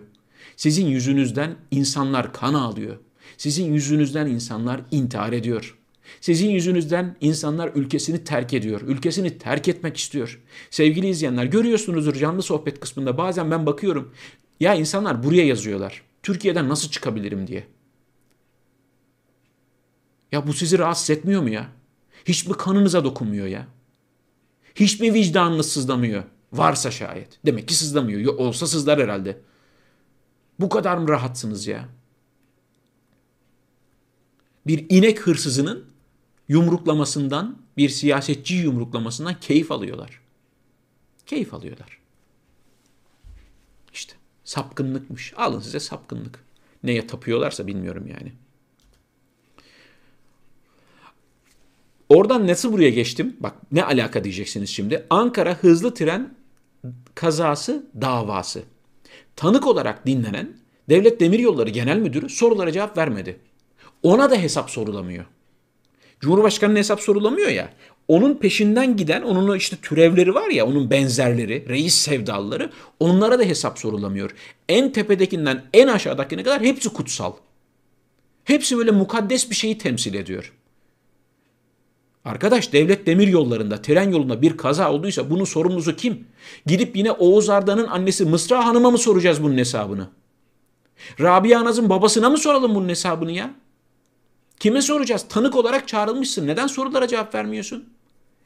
Sizin 0.56 0.86
yüzünüzden 0.86 1.56
insanlar 1.72 2.34
kan 2.34 2.54
ağlıyor. 2.54 2.98
Sizin 3.38 3.74
yüzünüzden 3.74 4.28
insanlar 4.28 4.82
intihar 4.92 5.34
ediyor. 5.34 5.78
Sizin 6.20 6.50
yüzünüzden 6.50 7.16
insanlar 7.22 7.72
ülkesini 7.76 8.24
terk 8.24 8.54
ediyor. 8.54 8.82
Ülkesini 8.82 9.38
terk 9.38 9.68
etmek 9.68 9.98
istiyor. 9.98 10.42
Sevgili 10.70 11.08
izleyenler 11.08 11.46
görüyorsunuzdur 11.46 12.14
canlı 12.14 12.42
sohbet 12.42 12.80
kısmında 12.80 13.18
bazen 13.18 13.52
ben 13.52 13.66
bakıyorum. 13.66 14.14
Ya 14.60 14.74
insanlar 14.74 15.24
buraya 15.24 15.46
yazıyorlar. 15.46 16.02
Türkiye'den 16.24 16.70
nasıl 16.70 16.90
çıkabilirim 16.90 17.48
diye. 17.48 17.68
Ya 20.32 20.48
bu 20.48 20.54
sizi 20.54 20.80
rahatsız 20.80 21.10
etmiyor 21.10 21.42
mu 21.42 21.50
ya? 21.50 21.70
Hiç 22.26 22.48
mi 22.48 22.54
kanınıza 22.54 23.04
dokunmuyor 23.04 23.48
ya? 23.48 23.68
Hiç 24.76 25.00
mi 25.00 25.14
vicdanınız 25.14 25.72
sızlamıyor? 25.72 26.24
Varsa 26.54 26.92
şayet. 26.92 27.40
Demek 27.46 27.68
ki 27.68 27.74
sızlamıyor. 27.76 28.36
Olsa 28.38 28.68
sızlar 28.68 29.00
herhalde. 29.00 29.42
Bu 30.60 30.70
kadar 30.70 30.98
mı 30.98 31.08
rahatsınız 31.08 31.68
ya? 31.68 31.90
Bir 34.68 34.86
inek 34.90 35.20
hırsızının 35.20 35.86
yumruklamasından, 36.48 37.58
bir 37.78 37.90
siyasetçi 37.90 38.56
yumruklamasından 38.56 39.40
keyif 39.40 39.72
alıyorlar. 39.72 40.22
Keyif 41.26 41.54
alıyorlar. 41.54 42.00
İşte 43.94 44.14
sapkınlıkmış. 44.44 45.34
Alın 45.38 45.60
size 45.60 45.80
sapkınlık. 45.80 46.44
Neye 46.84 47.08
tapıyorlarsa 47.08 47.68
bilmiyorum 47.68 48.08
yani. 48.08 48.34
Oradan 52.10 52.48
nasıl 52.48 52.74
buraya 52.74 52.90
geçtim? 52.90 53.36
Bak 53.40 53.56
ne 53.72 53.84
alaka 53.84 54.24
diyeceksiniz 54.24 54.70
şimdi. 54.70 55.06
Ankara 55.10 55.56
hızlı 55.56 55.94
tren 55.94 56.36
kazası 57.16 57.86
davası. 58.02 58.64
Tanık 59.36 59.68
olarak 59.68 60.06
dinlenen 60.06 60.54
Devlet 60.90 61.20
Demiryolları 61.20 61.70
Genel 61.70 61.98
Müdürü 61.98 62.30
sorulara 62.30 62.72
cevap 62.72 62.98
vermedi. 62.98 63.40
Ona 64.04 64.32
da 64.32 64.36
hesap 64.36 64.70
sorulamıyor. 64.70 65.26
Cumhurbaşkanı'nın 66.20 66.78
hesap 66.78 67.02
sorulamıyor 67.02 67.50
ya. 67.50 67.74
Onun 68.08 68.34
peşinden 68.34 68.98
giden, 68.98 69.22
onun 69.22 69.58
işte 69.58 69.76
türevleri 69.82 70.34
var 70.34 70.50
ya, 70.50 70.68
onun 70.68 70.90
benzerleri, 70.90 71.66
reis 71.70 71.96
sevdalıları, 71.96 72.72
onlara 73.00 73.40
da 73.40 73.44
hesap 73.44 73.80
sorulamıyor. 73.80 74.32
En 74.70 74.92
tepedekinden 74.92 75.64
en 75.74 75.88
aşağıdakine 75.88 76.44
kadar 76.44 76.62
hepsi 76.62 76.90
kutsal. 76.90 77.34
Hepsi 78.44 78.78
böyle 78.78 78.92
mukaddes 78.92 79.50
bir 79.50 79.56
şeyi 79.56 79.78
temsil 79.78 80.14
ediyor. 80.14 80.54
Arkadaş 82.26 82.74
devlet 82.74 83.06
demir 83.06 83.28
yollarında, 83.28 83.82
tren 83.82 84.12
yolunda 84.12 84.42
bir 84.42 84.58
kaza 84.58 84.92
olduysa 84.92 85.30
bunun 85.30 85.44
sorumlusu 85.44 85.96
kim? 85.96 86.28
Gidip 86.66 86.96
yine 86.96 87.12
Oğuz 87.12 87.50
Arda'nın 87.50 87.88
annesi 87.88 88.26
Mısra 88.26 88.66
Hanım'a 88.66 88.92
mı 88.92 88.98
soracağız 88.98 89.44
bunun 89.44 89.58
hesabını? 89.58 90.08
Rabia 91.20 91.66
Naz'ın 91.66 91.90
babasına 91.90 92.30
mı 92.30 92.38
soralım 92.38 92.76
bunun 92.76 92.90
hesabını 92.90 93.32
ya? 93.32 93.54
Kime 94.60 94.82
soracağız? 94.82 95.26
Tanık 95.30 95.56
olarak 95.56 95.88
çağrılmışsın. 95.88 96.48
Neden 96.48 96.68
sorulara 96.68 97.08
cevap 97.08 97.36
vermiyorsun? 97.36 97.90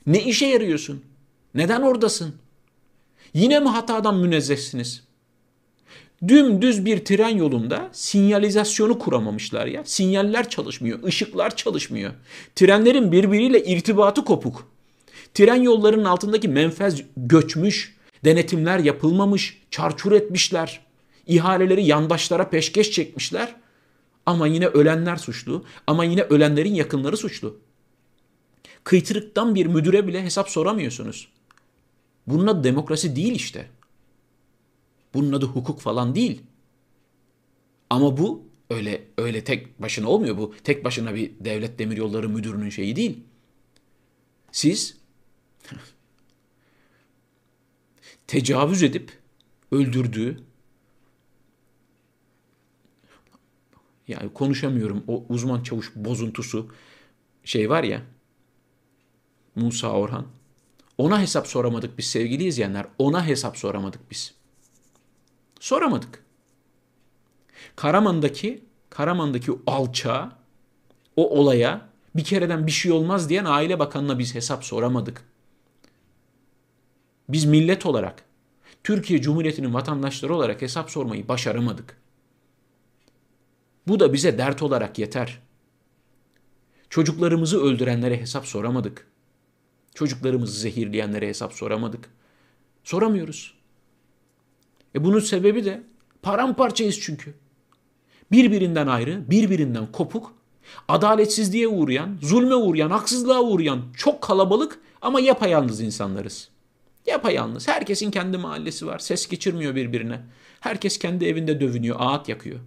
Ne 0.08 0.24
işe 0.24 0.46
yarıyorsun? 0.46 1.04
Neden 1.56 1.82
oradasın? 1.82 2.36
Yine 3.34 3.60
mi 3.60 3.70
hatadan 3.70 4.16
münezzehsiniz? 4.16 5.04
Dümdüz 6.28 6.86
bir 6.86 7.06
tren 7.06 7.38
yolunda 7.38 7.90
sinyalizasyonu 7.92 9.00
kuramamışlar 9.00 9.66
ya. 9.66 9.84
Sinyaller 9.86 10.50
çalışmıyor, 10.50 11.04
ışıklar 11.04 11.56
çalışmıyor. 11.56 12.14
Trenlerin 12.56 13.12
birbiriyle 13.12 13.66
irtibatı 13.66 14.26
kopuk. 14.26 14.68
Tren 15.34 15.62
yollarının 15.62 16.06
altındaki 16.06 16.48
menfez 16.48 17.02
göçmüş, 17.18 17.96
denetimler 18.26 18.80
yapılmamış, 18.80 19.62
çarçur 19.72 20.12
etmişler. 20.12 20.82
İhaleleri 21.28 21.86
yandaşlara 21.86 22.50
peşkeş 22.50 22.92
çekmişler. 22.92 23.56
Ama 24.26 24.48
yine 24.48 24.68
ölenler 24.68 25.16
suçlu. 25.16 25.66
Ama 25.88 26.06
yine 26.06 26.22
ölenlerin 26.22 26.74
yakınları 26.74 27.18
suçlu. 27.18 27.58
Kıytırıktan 28.84 29.56
bir 29.56 29.66
müdüre 29.66 30.08
bile 30.08 30.24
hesap 30.24 30.50
soramıyorsunuz. 30.50 31.28
Bunun 32.28 32.48
adı 32.48 32.64
demokrasi 32.64 33.16
değil 33.16 33.36
işte. 33.36 33.68
Bunun 35.16 35.34
adı 35.34 35.46
hukuk 35.46 35.80
falan 35.80 36.16
değil. 36.16 36.42
Ama 37.90 38.18
bu 38.18 38.44
öyle 38.70 39.08
öyle 39.18 39.44
tek 39.44 39.82
başına 39.82 40.10
olmuyor. 40.10 40.38
Bu 40.38 40.56
tek 40.64 40.86
başına 40.86 41.16
bir 41.16 41.32
devlet 41.40 41.80
demiryolları 41.80 42.30
müdürünün 42.30 42.70
şeyi 42.70 42.96
değil. 42.96 43.24
Siz 44.52 44.98
tecavüz 48.28 48.84
edip 48.84 49.20
öldürdüğü 49.72 50.44
yani 54.08 54.34
konuşamıyorum 54.34 55.04
o 55.08 55.26
uzman 55.30 55.64
çavuş 55.64 55.92
bozuntusu 55.96 56.70
şey 57.44 57.70
var 57.70 57.84
ya 57.84 58.02
Musa 59.56 59.92
Orhan 59.92 60.28
ona 60.98 61.22
hesap 61.22 61.48
soramadık 61.48 61.98
biz 61.98 62.06
sevgili 62.06 62.44
izleyenler 62.44 62.86
ona 62.98 63.28
hesap 63.28 63.58
soramadık 63.58 64.12
biz. 64.12 64.34
Soramadık. 65.60 66.24
Karaman'daki 67.76 68.64
Karaman'daki 68.90 69.52
o 69.52 69.60
alçağa 69.68 70.38
o 71.16 71.40
olaya 71.40 71.90
bir 72.16 72.24
kereden 72.24 72.68
bir 72.68 72.72
şey 72.72 72.92
olmaz 72.92 73.30
diyen 73.30 73.46
Aile 73.46 73.80
Bakanı'na 73.80 74.20
biz 74.20 74.36
hesap 74.36 74.66
soramadık. 74.66 75.24
Biz 77.30 77.46
millet 77.46 77.86
olarak 77.86 78.24
Türkiye 78.84 79.22
Cumhuriyeti'nin 79.22 79.74
vatandaşları 79.74 80.36
olarak 80.36 80.62
hesap 80.62 80.92
sormayı 80.92 81.28
başaramadık. 81.28 81.98
Bu 83.88 84.00
da 84.00 84.14
bize 84.14 84.38
dert 84.38 84.62
olarak 84.62 85.00
yeter. 85.00 85.42
Çocuklarımızı 86.90 87.62
öldürenlere 87.62 88.22
hesap 88.22 88.48
soramadık. 88.48 89.08
Çocuklarımızı 89.96 90.60
zehirleyenlere 90.60 91.28
hesap 91.28 91.54
soramadık. 91.54 92.10
Soramıyoruz. 92.84 93.55
E 94.96 95.04
bunun 95.04 95.20
sebebi 95.20 95.66
de 95.66 95.84
paramparçayız 96.22 97.00
çünkü. 97.02 97.34
Birbirinden 98.32 98.88
ayrı, 98.88 99.30
birbirinden 99.30 99.92
kopuk, 99.92 100.34
adaletsizliğe 100.88 101.68
uğrayan, 101.68 102.18
zulme 102.22 102.56
uğrayan, 102.56 102.90
haksızlığa 102.90 103.42
uğrayan 103.42 103.82
çok 103.98 104.22
kalabalık 104.22 104.80
ama 105.02 105.20
yapayalnız 105.20 105.82
insanlarız. 105.82 106.50
Yapayalnız. 107.06 107.68
Herkesin 107.68 108.12
kendi 108.12 108.38
mahallesi 108.38 108.88
var. 108.88 109.00
Ses 109.00 109.28
geçirmiyor 109.28 109.76
birbirine. 109.76 110.22
Herkes 110.60 110.98
kendi 110.98 111.26
evinde 111.26 111.60
dövünüyor, 111.62 111.96
ağıt 112.00 112.30
yakıyor. 112.30 112.60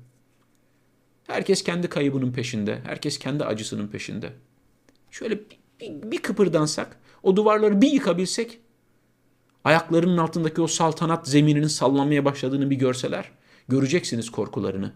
Herkes 1.26 1.62
kendi 1.62 1.88
kaybının 1.88 2.32
peşinde. 2.32 2.78
Herkes 2.84 3.18
kendi 3.18 3.44
acısının 3.44 3.88
peşinde. 3.88 4.32
Şöyle 5.10 5.38
bir, 5.38 5.58
bir, 5.80 6.10
bir 6.10 6.18
kıpırdansak, 6.18 6.96
o 7.22 7.36
duvarları 7.36 7.80
bir 7.80 7.92
yıkabilsek, 7.92 8.60
ayaklarının 9.64 10.18
altındaki 10.18 10.62
o 10.62 10.66
saltanat 10.66 11.28
zemininin 11.28 11.66
sallanmaya 11.66 12.24
başladığını 12.24 12.70
bir 12.70 12.76
görseler, 12.76 13.30
göreceksiniz 13.68 14.30
korkularını. 14.30 14.92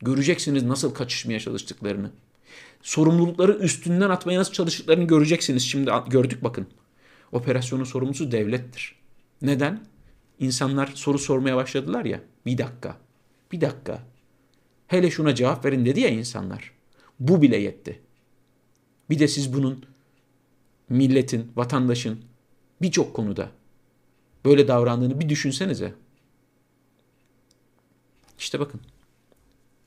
Göreceksiniz 0.00 0.62
nasıl 0.62 0.94
kaçışmaya 0.94 1.40
çalıştıklarını. 1.40 2.10
Sorumlulukları 2.82 3.52
üstünden 3.52 4.10
atmaya 4.10 4.40
nasıl 4.40 4.52
çalıştıklarını 4.52 5.04
göreceksiniz. 5.04 5.62
Şimdi 5.62 5.90
gördük 6.08 6.44
bakın. 6.44 6.66
Operasyonun 7.32 7.84
sorumlusu 7.84 8.32
devlettir. 8.32 8.96
Neden? 9.42 9.86
İnsanlar 10.38 10.90
soru 10.94 11.18
sormaya 11.18 11.56
başladılar 11.56 12.04
ya. 12.04 12.20
Bir 12.46 12.58
dakika. 12.58 12.96
Bir 13.52 13.60
dakika. 13.60 14.02
Hele 14.86 15.10
şuna 15.10 15.34
cevap 15.34 15.64
verin 15.64 15.84
dedi 15.84 16.00
ya 16.00 16.08
insanlar. 16.08 16.72
Bu 17.20 17.42
bile 17.42 17.56
yetti. 17.56 18.00
Bir 19.10 19.18
de 19.18 19.28
siz 19.28 19.52
bunun 19.52 19.84
milletin, 20.88 21.52
vatandaşın 21.56 22.24
birçok 22.82 23.14
konuda 23.14 23.50
böyle 24.44 24.68
davrandığını 24.68 25.20
bir 25.20 25.28
düşünsenize. 25.28 25.94
İşte 28.38 28.60
bakın. 28.60 28.80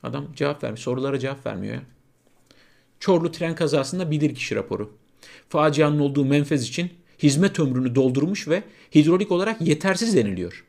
Adam 0.02 0.32
cevap 0.34 0.64
vermiyor. 0.64 0.78
Sorulara 0.78 1.18
cevap 1.18 1.46
vermiyor 1.46 1.74
ya. 1.74 1.82
Çorlu 3.00 3.32
tren 3.32 3.54
kazasında 3.54 4.10
bilirkişi 4.10 4.54
raporu. 4.54 4.96
Facianın 5.48 5.98
olduğu 5.98 6.24
menfez 6.24 6.68
için 6.68 6.90
hizmet 7.22 7.60
ömrünü 7.60 7.94
doldurmuş 7.94 8.48
ve 8.48 8.62
hidrolik 8.94 9.32
olarak 9.32 9.60
yetersiz 9.60 10.16
deniliyor. 10.16 10.64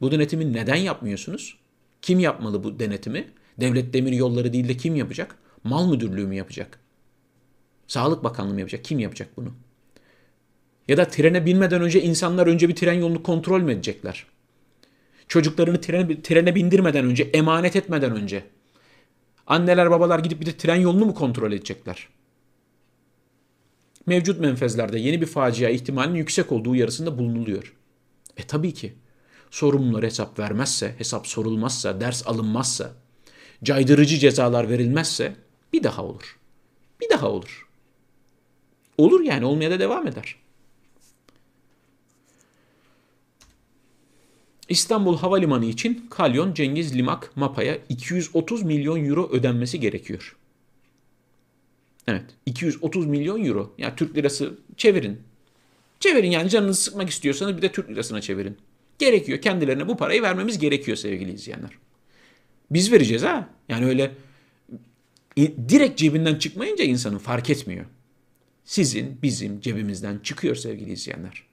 Bu 0.00 0.10
denetimi 0.10 0.52
neden 0.52 0.76
yapmıyorsunuz? 0.76 1.58
Kim 2.02 2.18
yapmalı 2.18 2.64
bu 2.64 2.78
denetimi? 2.78 3.28
Devlet 3.60 3.92
Demir 3.92 4.12
Yolları 4.12 4.52
değil 4.52 4.68
de 4.68 4.76
kim 4.76 4.96
yapacak? 4.96 5.36
Mal 5.64 5.90
Müdürlüğü 5.90 6.26
mü 6.26 6.34
yapacak? 6.34 6.80
Sağlık 7.86 8.24
Bakanlığı 8.24 8.54
mı 8.54 8.60
yapacak? 8.60 8.84
Kim 8.84 8.98
yapacak 8.98 9.36
bunu? 9.36 9.54
Ya 10.90 10.96
da 10.96 11.08
trene 11.08 11.46
binmeden 11.46 11.82
önce 11.82 12.02
insanlar 12.02 12.46
önce 12.46 12.68
bir 12.68 12.76
tren 12.76 12.92
yolunu 12.92 13.22
kontrol 13.22 13.60
mü 13.60 13.72
edecekler? 13.72 14.26
Çocuklarını 15.28 15.80
trene, 15.80 16.22
trene 16.22 16.54
bindirmeden 16.54 17.04
önce, 17.04 17.22
emanet 17.22 17.76
etmeden 17.76 18.12
önce 18.12 18.44
anneler 19.46 19.90
babalar 19.90 20.18
gidip 20.18 20.40
bir 20.40 20.46
de 20.46 20.56
tren 20.56 20.76
yolunu 20.76 21.06
mu 21.06 21.14
kontrol 21.14 21.52
edecekler? 21.52 22.08
Mevcut 24.06 24.40
menfezlerde 24.40 24.98
yeni 24.98 25.20
bir 25.20 25.26
facia 25.26 25.68
ihtimalinin 25.68 26.18
yüksek 26.18 26.52
olduğu 26.52 26.76
yarısında 26.76 27.18
bulunuluyor. 27.18 27.74
E 28.36 28.42
tabii 28.42 28.74
ki 28.74 28.94
sorumlular 29.50 30.04
hesap 30.04 30.38
vermezse, 30.38 30.94
hesap 30.98 31.26
sorulmazsa, 31.26 32.00
ders 32.00 32.26
alınmazsa, 32.26 32.92
caydırıcı 33.64 34.18
cezalar 34.18 34.68
verilmezse 34.68 35.36
bir 35.72 35.82
daha 35.82 36.04
olur. 36.04 36.38
Bir 37.00 37.10
daha 37.10 37.28
olur. 37.28 37.68
Olur 38.98 39.20
yani 39.20 39.44
olmaya 39.44 39.70
da 39.70 39.80
devam 39.80 40.06
eder. 40.06 40.36
İstanbul 44.70 45.18
Havalimanı 45.18 45.64
için 45.64 46.06
Kalyon 46.10 46.54
Cengiz 46.54 46.96
Limak 46.96 47.36
MAPA'ya 47.36 47.78
230 47.88 48.62
milyon 48.62 49.04
euro 49.04 49.28
ödenmesi 49.32 49.80
gerekiyor. 49.80 50.36
Evet 52.08 52.24
230 52.46 53.06
milyon 53.06 53.44
euro. 53.44 53.74
Yani 53.78 53.96
Türk 53.96 54.16
lirası 54.16 54.58
çevirin. 54.76 55.20
Çevirin 56.00 56.30
yani 56.30 56.50
canınızı 56.50 56.82
sıkmak 56.82 57.10
istiyorsanız 57.10 57.56
bir 57.56 57.62
de 57.62 57.72
Türk 57.72 57.90
lirasına 57.90 58.20
çevirin. 58.20 58.56
Gerekiyor. 58.98 59.40
Kendilerine 59.40 59.88
bu 59.88 59.96
parayı 59.96 60.22
vermemiz 60.22 60.58
gerekiyor 60.58 60.96
sevgili 60.96 61.32
izleyenler. 61.32 61.70
Biz 62.70 62.92
vereceğiz 62.92 63.22
ha. 63.22 63.48
Yani 63.68 63.86
öyle 63.86 64.12
direkt 65.68 65.98
cebinden 65.98 66.34
çıkmayınca 66.34 66.84
insanın 66.84 67.18
fark 67.18 67.50
etmiyor. 67.50 67.84
Sizin, 68.64 69.22
bizim 69.22 69.60
cebimizden 69.60 70.18
çıkıyor 70.18 70.56
sevgili 70.56 70.92
izleyenler. 70.92 71.49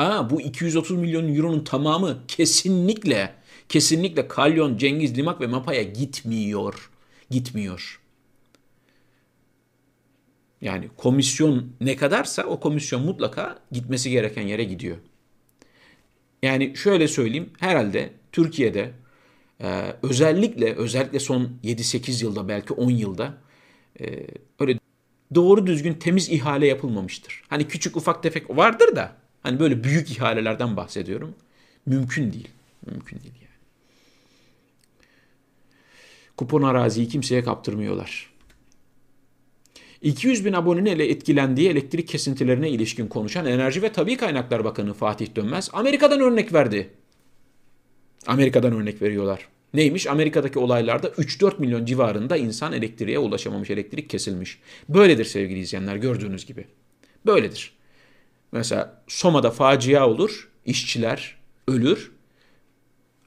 Ha 0.00 0.30
bu 0.30 0.40
230 0.40 0.98
milyon 0.98 1.34
euronun 1.34 1.64
tamamı 1.64 2.18
kesinlikle 2.28 3.34
kesinlikle 3.68 4.28
Kalyon, 4.28 4.76
Cengiz, 4.76 5.18
Limak 5.18 5.40
ve 5.40 5.46
Mapa'ya 5.46 5.82
gitmiyor. 5.82 6.90
Gitmiyor. 7.30 8.00
Yani 10.60 10.88
komisyon 10.96 11.72
ne 11.80 11.96
kadarsa 11.96 12.44
o 12.44 12.60
komisyon 12.60 13.02
mutlaka 13.02 13.58
gitmesi 13.72 14.10
gereken 14.10 14.42
yere 14.42 14.64
gidiyor. 14.64 14.96
Yani 16.42 16.76
şöyle 16.76 17.08
söyleyeyim 17.08 17.50
herhalde 17.58 18.12
Türkiye'de 18.32 18.92
e, 19.60 19.94
özellikle 20.02 20.74
özellikle 20.74 21.20
son 21.20 21.50
7-8 21.64 22.24
yılda 22.24 22.48
belki 22.48 22.72
10 22.72 22.90
yılda 22.90 23.34
e, 24.00 24.26
öyle 24.60 24.78
doğru 25.34 25.66
düzgün 25.66 25.94
temiz 25.94 26.28
ihale 26.28 26.66
yapılmamıştır. 26.66 27.42
Hani 27.48 27.68
küçük 27.68 27.96
ufak 27.96 28.22
tefek 28.22 28.50
vardır 28.50 28.96
da 28.96 29.19
hani 29.42 29.60
böyle 29.60 29.84
büyük 29.84 30.10
ihalelerden 30.10 30.76
bahsediyorum. 30.76 31.34
Mümkün 31.86 32.32
değil. 32.32 32.48
Mümkün 32.86 33.20
değil 33.20 33.34
yani. 33.34 33.50
Kupon 36.36 36.62
araziyi 36.62 37.08
kimseye 37.08 37.44
kaptırmıyorlar. 37.44 38.30
200 40.02 40.44
bin 40.44 40.52
abonenin 40.52 40.86
ele 40.86 41.10
etkilendiği 41.10 41.68
elektrik 41.68 42.08
kesintilerine 42.08 42.70
ilişkin 42.70 43.06
konuşan 43.06 43.46
Enerji 43.46 43.82
ve 43.82 43.92
Tabi 43.92 44.16
Kaynaklar 44.16 44.64
Bakanı 44.64 44.94
Fatih 44.94 45.36
Dönmez 45.36 45.70
Amerika'dan 45.72 46.20
örnek 46.20 46.52
verdi. 46.52 46.90
Amerika'dan 48.26 48.72
örnek 48.72 49.02
veriyorlar. 49.02 49.48
Neymiş? 49.74 50.06
Amerika'daki 50.06 50.58
olaylarda 50.58 51.08
3-4 51.08 51.58
milyon 51.58 51.84
civarında 51.84 52.36
insan 52.36 52.72
elektriğe 52.72 53.18
ulaşamamış, 53.18 53.70
elektrik 53.70 54.10
kesilmiş. 54.10 54.58
Böyledir 54.88 55.24
sevgili 55.24 55.58
izleyenler 55.58 55.96
gördüğünüz 55.96 56.46
gibi. 56.46 56.64
Böyledir. 57.26 57.72
Mesela 58.52 59.02
Soma'da 59.08 59.50
facia 59.50 60.08
olur, 60.08 60.50
işçiler 60.64 61.36
ölür. 61.68 62.12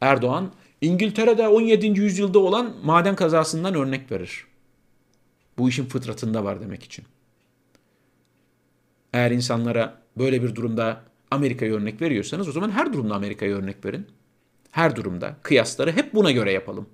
Erdoğan 0.02 0.52
İngiltere'de 0.82 1.48
17. 1.48 1.88
yüzyılda 1.88 2.40
olan 2.40 2.76
maden 2.84 3.16
kazasından 3.16 3.76
örnek 3.76 4.12
verir. 4.12 4.46
Bu 5.58 5.70
işin 5.70 5.86
fıtratında 5.86 6.44
var 6.44 6.62
demek 6.62 6.84
için. 6.84 7.06
Eğer 9.14 9.32
insanlara 9.32 10.02
böyle 10.18 10.44
bir 10.44 10.56
durumda 10.56 11.02
Amerika'ya 11.32 11.74
örnek 11.74 12.02
veriyorsanız 12.02 12.48
o 12.48 12.52
zaman 12.52 12.72
her 12.72 12.94
durumda 12.94 13.16
Amerika'ya 13.16 13.56
örnek 13.56 13.86
verin. 13.86 14.08
Her 14.72 14.96
durumda 14.96 15.38
kıyasları 15.42 15.92
hep 15.92 16.14
buna 16.14 16.32
göre 16.32 16.52
yapalım. 16.52 16.90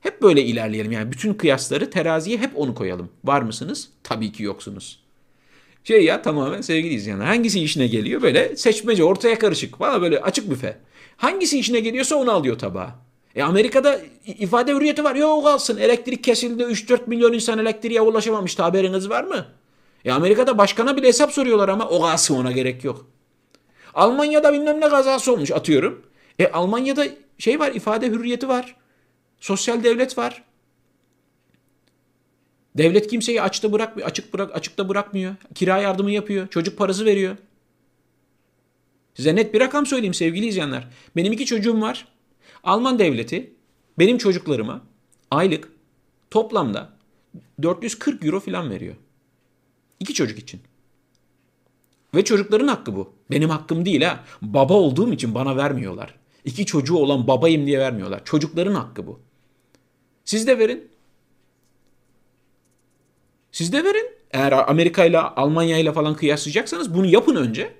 Hep 0.00 0.22
böyle 0.22 0.42
ilerleyelim. 0.42 0.92
Yani 0.92 1.12
bütün 1.12 1.34
kıyasları 1.34 1.90
teraziye 1.90 2.38
hep 2.38 2.58
onu 2.58 2.74
koyalım. 2.74 3.08
Var 3.24 3.42
mısınız? 3.42 3.90
Tabii 4.02 4.32
ki 4.32 4.42
yoksunuz. 4.42 5.03
Şey 5.84 6.04
ya 6.04 6.22
tamamen 6.22 6.60
sevgili 6.60 6.94
izleyenler. 6.94 7.26
Hangisi 7.26 7.60
işine 7.60 7.86
geliyor? 7.86 8.22
Böyle 8.22 8.56
seçmece 8.56 9.04
ortaya 9.04 9.38
karışık. 9.38 9.80
Valla 9.80 10.02
böyle 10.02 10.20
açık 10.20 10.50
büfe. 10.50 10.76
Hangisi 11.16 11.58
işine 11.58 11.80
geliyorsa 11.80 12.16
onu 12.16 12.32
alıyor 12.32 12.58
tabağa. 12.58 12.96
E 13.34 13.42
Amerika'da 13.42 14.00
ifade 14.26 14.72
hürriyeti 14.72 15.04
var. 15.04 15.14
Yok 15.14 15.46
alsın. 15.46 15.78
Elektrik 15.78 16.24
kesildi. 16.24 16.62
3-4 16.62 17.00
milyon 17.06 17.32
insan 17.32 17.58
elektriğe 17.58 18.00
ulaşamamıştı. 18.00 18.62
Haberiniz 18.62 19.08
var 19.10 19.24
mı? 19.24 19.46
E 20.04 20.12
Amerika'da 20.12 20.58
başkana 20.58 20.96
bile 20.96 21.06
hesap 21.06 21.32
soruyorlar 21.32 21.68
ama 21.68 21.88
o 21.88 22.02
kalsın 22.02 22.36
ona 22.36 22.52
gerek 22.52 22.84
yok. 22.84 23.06
Almanya'da 23.94 24.52
bilmem 24.52 24.80
ne 24.80 24.88
kazası 24.88 25.32
olmuş 25.32 25.50
atıyorum. 25.50 26.02
E 26.38 26.46
Almanya'da 26.46 27.06
şey 27.38 27.60
var 27.60 27.72
ifade 27.72 28.06
hürriyeti 28.06 28.48
var. 28.48 28.76
Sosyal 29.40 29.84
devlet 29.84 30.18
var. 30.18 30.42
Devlet 32.78 33.06
kimseyi 33.06 33.42
açta 33.42 33.72
bırakmıyor, 33.72 34.08
açık 34.08 34.34
bırak 34.34 34.56
açıkta 34.56 34.88
bırakmıyor. 34.88 35.34
Kira 35.54 35.78
yardımı 35.78 36.10
yapıyor, 36.10 36.48
çocuk 36.48 36.78
parası 36.78 37.04
veriyor. 37.04 37.36
Size 39.14 39.36
net 39.36 39.54
bir 39.54 39.60
rakam 39.60 39.86
söyleyeyim 39.86 40.14
sevgili 40.14 40.46
izleyenler. 40.46 40.88
Benim 41.16 41.32
iki 41.32 41.46
çocuğum 41.46 41.80
var. 41.80 42.08
Alman 42.64 42.98
devleti 42.98 43.52
benim 43.98 44.18
çocuklarıma 44.18 44.82
aylık 45.30 45.68
toplamda 46.30 46.90
440 47.62 48.24
euro 48.24 48.40
falan 48.40 48.70
veriyor. 48.70 48.94
İki 50.00 50.14
çocuk 50.14 50.38
için. 50.38 50.60
Ve 52.14 52.24
çocukların 52.24 52.68
hakkı 52.68 52.96
bu. 52.96 53.12
Benim 53.30 53.50
hakkım 53.50 53.84
değil 53.84 54.02
ha. 54.02 54.24
Baba 54.42 54.74
olduğum 54.74 55.12
için 55.12 55.34
bana 55.34 55.56
vermiyorlar. 55.56 56.14
İki 56.44 56.66
çocuğu 56.66 56.96
olan 56.96 57.26
babayım 57.26 57.66
diye 57.66 57.78
vermiyorlar. 57.78 58.24
Çocukların 58.24 58.74
hakkı 58.74 59.06
bu. 59.06 59.20
Siz 60.24 60.46
de 60.46 60.58
verin. 60.58 60.93
Siz 63.54 63.72
de 63.72 63.84
verin. 63.84 64.06
Eğer 64.30 64.70
Amerika 64.70 65.04
ile 65.04 65.18
Almanya 65.18 65.78
ile 65.78 65.92
falan 65.92 66.16
kıyaslayacaksanız 66.16 66.94
bunu 66.94 67.06
yapın 67.06 67.36
önce. 67.36 67.74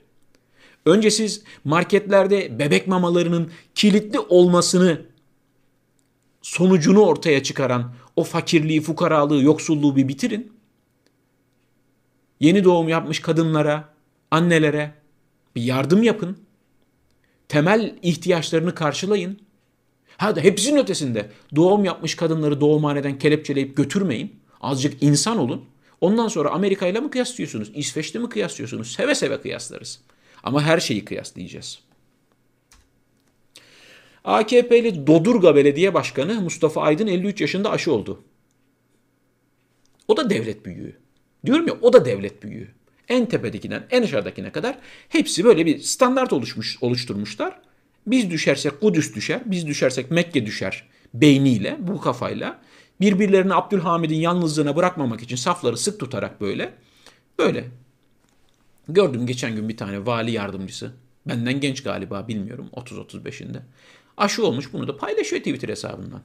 Önce 0.86 1.10
siz 1.10 1.42
marketlerde 1.64 2.58
bebek 2.58 2.86
mamalarının 2.86 3.50
kilitli 3.74 4.18
olmasını 4.18 5.02
sonucunu 6.42 7.00
ortaya 7.00 7.42
çıkaran 7.42 7.94
o 8.16 8.24
fakirliği, 8.24 8.80
fukaralığı, 8.80 9.42
yoksulluğu 9.42 9.96
bir 9.96 10.08
bitirin. 10.08 10.52
Yeni 12.40 12.64
doğum 12.64 12.88
yapmış 12.88 13.20
kadınlara, 13.20 13.88
annelere 14.30 14.94
bir 15.56 15.62
yardım 15.62 16.02
yapın. 16.02 16.38
Temel 17.48 17.98
ihtiyaçlarını 18.02 18.74
karşılayın. 18.74 19.38
Ha 20.16 20.36
da 20.36 20.40
hepsinin 20.40 20.78
ötesinde 20.78 21.30
doğum 21.56 21.84
yapmış 21.84 22.14
kadınları 22.14 22.60
doğumhaneden 22.60 23.18
kelepçeleyip 23.18 23.76
götürmeyin. 23.76 24.43
Azıcık 24.64 25.02
insan 25.02 25.38
olun. 25.38 25.64
Ondan 26.00 26.28
sonra 26.28 26.50
Amerika 26.50 26.86
ile 26.86 27.00
mi 27.00 27.10
kıyaslıyorsunuz? 27.10 27.70
İsveç'te 27.74 28.18
mi 28.18 28.28
kıyaslıyorsunuz? 28.28 28.92
Seve 28.92 29.14
seve 29.14 29.40
kıyaslarız. 29.40 30.00
Ama 30.42 30.62
her 30.62 30.80
şeyi 30.80 31.04
kıyaslayacağız. 31.04 31.78
AKP'li 34.24 35.06
Dodurga 35.06 35.56
Belediye 35.56 35.94
Başkanı 35.94 36.40
Mustafa 36.40 36.82
Aydın 36.82 37.06
53 37.06 37.40
yaşında 37.40 37.70
aşı 37.70 37.92
oldu. 37.92 38.22
O 40.08 40.16
da 40.16 40.30
devlet 40.30 40.66
büyüğü. 40.66 40.96
Diyorum 41.46 41.68
ya 41.68 41.74
o 41.82 41.92
da 41.92 42.04
devlet 42.04 42.42
büyüğü. 42.42 42.68
En 43.08 43.26
tepedekinden 43.26 43.86
en 43.90 44.02
aşağıdakine 44.02 44.52
kadar 44.52 44.78
hepsi 45.08 45.44
böyle 45.44 45.66
bir 45.66 45.78
standart 45.78 46.32
oluşmuş, 46.32 46.78
oluşturmuşlar. 46.80 47.60
Biz 48.06 48.30
düşersek 48.30 48.80
Kudüs 48.80 49.14
düşer, 49.14 49.40
biz 49.44 49.66
düşersek 49.66 50.10
Mekke 50.10 50.46
düşer 50.46 50.84
beyniyle, 51.14 51.76
bu 51.78 52.00
kafayla. 52.00 52.60
Birbirlerini 53.00 53.54
Abdülhamid'in 53.54 54.20
yalnızlığına 54.20 54.76
bırakmamak 54.76 55.22
için 55.22 55.36
safları 55.36 55.76
sık 55.76 56.00
tutarak 56.00 56.40
böyle. 56.40 56.74
Böyle. 57.38 57.70
Gördüm 58.88 59.26
geçen 59.26 59.56
gün 59.56 59.68
bir 59.68 59.76
tane 59.76 60.06
vali 60.06 60.30
yardımcısı. 60.30 60.92
Benden 61.26 61.60
genç 61.60 61.82
galiba 61.82 62.28
bilmiyorum 62.28 62.68
30-35'inde. 62.72 63.58
Aşı 64.16 64.46
olmuş 64.46 64.72
bunu 64.72 64.88
da 64.88 64.96
paylaşıyor 64.96 65.42
Twitter 65.42 65.68
hesabından. 65.68 66.20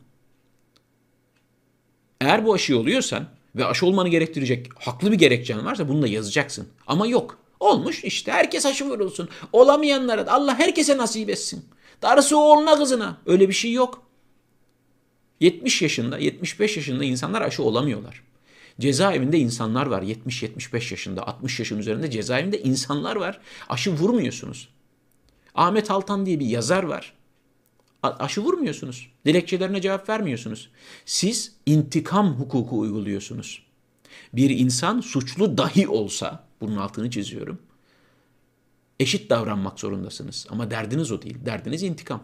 Eğer 2.21 2.45
bu 2.45 2.53
aşı 2.53 2.79
oluyorsan 2.79 3.27
ve 3.55 3.65
aşı 3.65 3.85
olmanı 3.85 4.09
gerektirecek 4.09 4.67
haklı 4.79 5.11
bir 5.11 5.17
gerekçen 5.17 5.65
varsa 5.65 5.89
bunu 5.89 6.01
da 6.01 6.07
yazacaksın. 6.07 6.67
Ama 6.87 7.07
yok. 7.07 7.37
Olmuş 7.59 8.03
işte 8.03 8.31
herkes 8.31 8.65
aşı 8.65 8.85
vurulsun. 8.85 9.29
Olamayanlara 9.53 10.25
da 10.25 10.31
Allah 10.31 10.59
herkese 10.59 10.97
nasip 10.97 11.29
etsin. 11.29 11.65
Darısı 12.01 12.37
oğluna 12.37 12.77
kızına. 12.77 13.17
Öyle 13.25 13.47
bir 13.47 13.53
şey 13.53 13.71
yok. 13.71 14.08
70 15.39 15.81
yaşında, 15.81 16.17
75 16.17 16.77
yaşında 16.77 17.03
insanlar 17.03 17.41
aşı 17.41 17.63
olamıyorlar. 17.63 18.23
Cezaevinde 18.79 19.37
insanlar 19.37 19.85
var 19.85 20.01
70-75 20.01 20.91
yaşında, 20.91 21.27
60 21.27 21.59
yaşın 21.59 21.77
üzerinde 21.77 22.11
cezaevinde 22.11 22.61
insanlar 22.61 23.15
var. 23.15 23.39
Aşı 23.69 23.91
vurmuyorsunuz. 23.91 24.69
Ahmet 25.55 25.91
Altan 25.91 26.25
diye 26.25 26.39
bir 26.39 26.45
yazar 26.45 26.83
var. 26.83 27.13
Aşı 28.03 28.41
vurmuyorsunuz. 28.41 29.11
Dilekçelerine 29.25 29.81
cevap 29.81 30.09
vermiyorsunuz. 30.09 30.69
Siz 31.05 31.55
intikam 31.65 32.33
hukuku 32.33 32.79
uyguluyorsunuz. 32.79 33.63
Bir 34.33 34.49
insan 34.49 35.01
suçlu 35.01 35.57
dahi 35.57 35.87
olsa, 35.87 36.47
bunun 36.61 36.77
altını 36.77 37.11
çiziyorum, 37.11 37.59
eşit 38.99 39.29
davranmak 39.29 39.79
zorundasınız. 39.79 40.47
Ama 40.49 40.71
derdiniz 40.71 41.11
o 41.11 41.21
değil. 41.21 41.37
Derdiniz 41.45 41.83
intikam. 41.83 42.23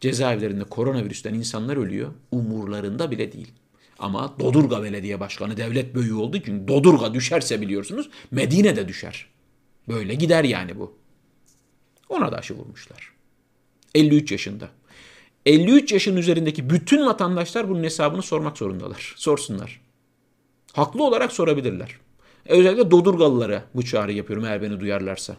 Cezaevlerinde 0.00 0.64
koronavirüsten 0.64 1.34
insanlar 1.34 1.76
ölüyor. 1.76 2.12
Umurlarında 2.32 3.10
bile 3.10 3.32
değil. 3.32 3.52
Ama 3.98 4.34
Dodurga 4.40 4.82
Belediye 4.82 5.20
Başkanı 5.20 5.56
devlet 5.56 5.94
büyüğü 5.94 6.14
olduğu 6.14 6.36
için 6.36 6.68
Dodurga 6.68 7.14
düşerse 7.14 7.60
biliyorsunuz 7.60 8.10
Medine 8.30 8.76
de 8.76 8.88
düşer. 8.88 9.26
Böyle 9.88 10.14
gider 10.14 10.44
yani 10.44 10.78
bu. 10.78 10.98
Ona 12.08 12.32
da 12.32 12.36
aşı 12.36 12.54
vurmuşlar. 12.54 13.12
53 13.94 14.32
yaşında. 14.32 14.68
53 15.46 15.92
yaşın 15.92 16.16
üzerindeki 16.16 16.70
bütün 16.70 17.06
vatandaşlar 17.06 17.68
bunun 17.68 17.84
hesabını 17.84 18.22
sormak 18.22 18.58
zorundalar. 18.58 19.14
Sorsunlar. 19.16 19.80
Haklı 20.72 21.04
olarak 21.04 21.32
sorabilirler. 21.32 21.98
Özellikle 22.46 22.90
Dodurgalılara 22.90 23.64
bu 23.74 23.84
çağrı 23.84 24.12
yapıyorum 24.12 24.44
eğer 24.44 24.62
beni 24.62 24.80
duyarlarsa. 24.80 25.36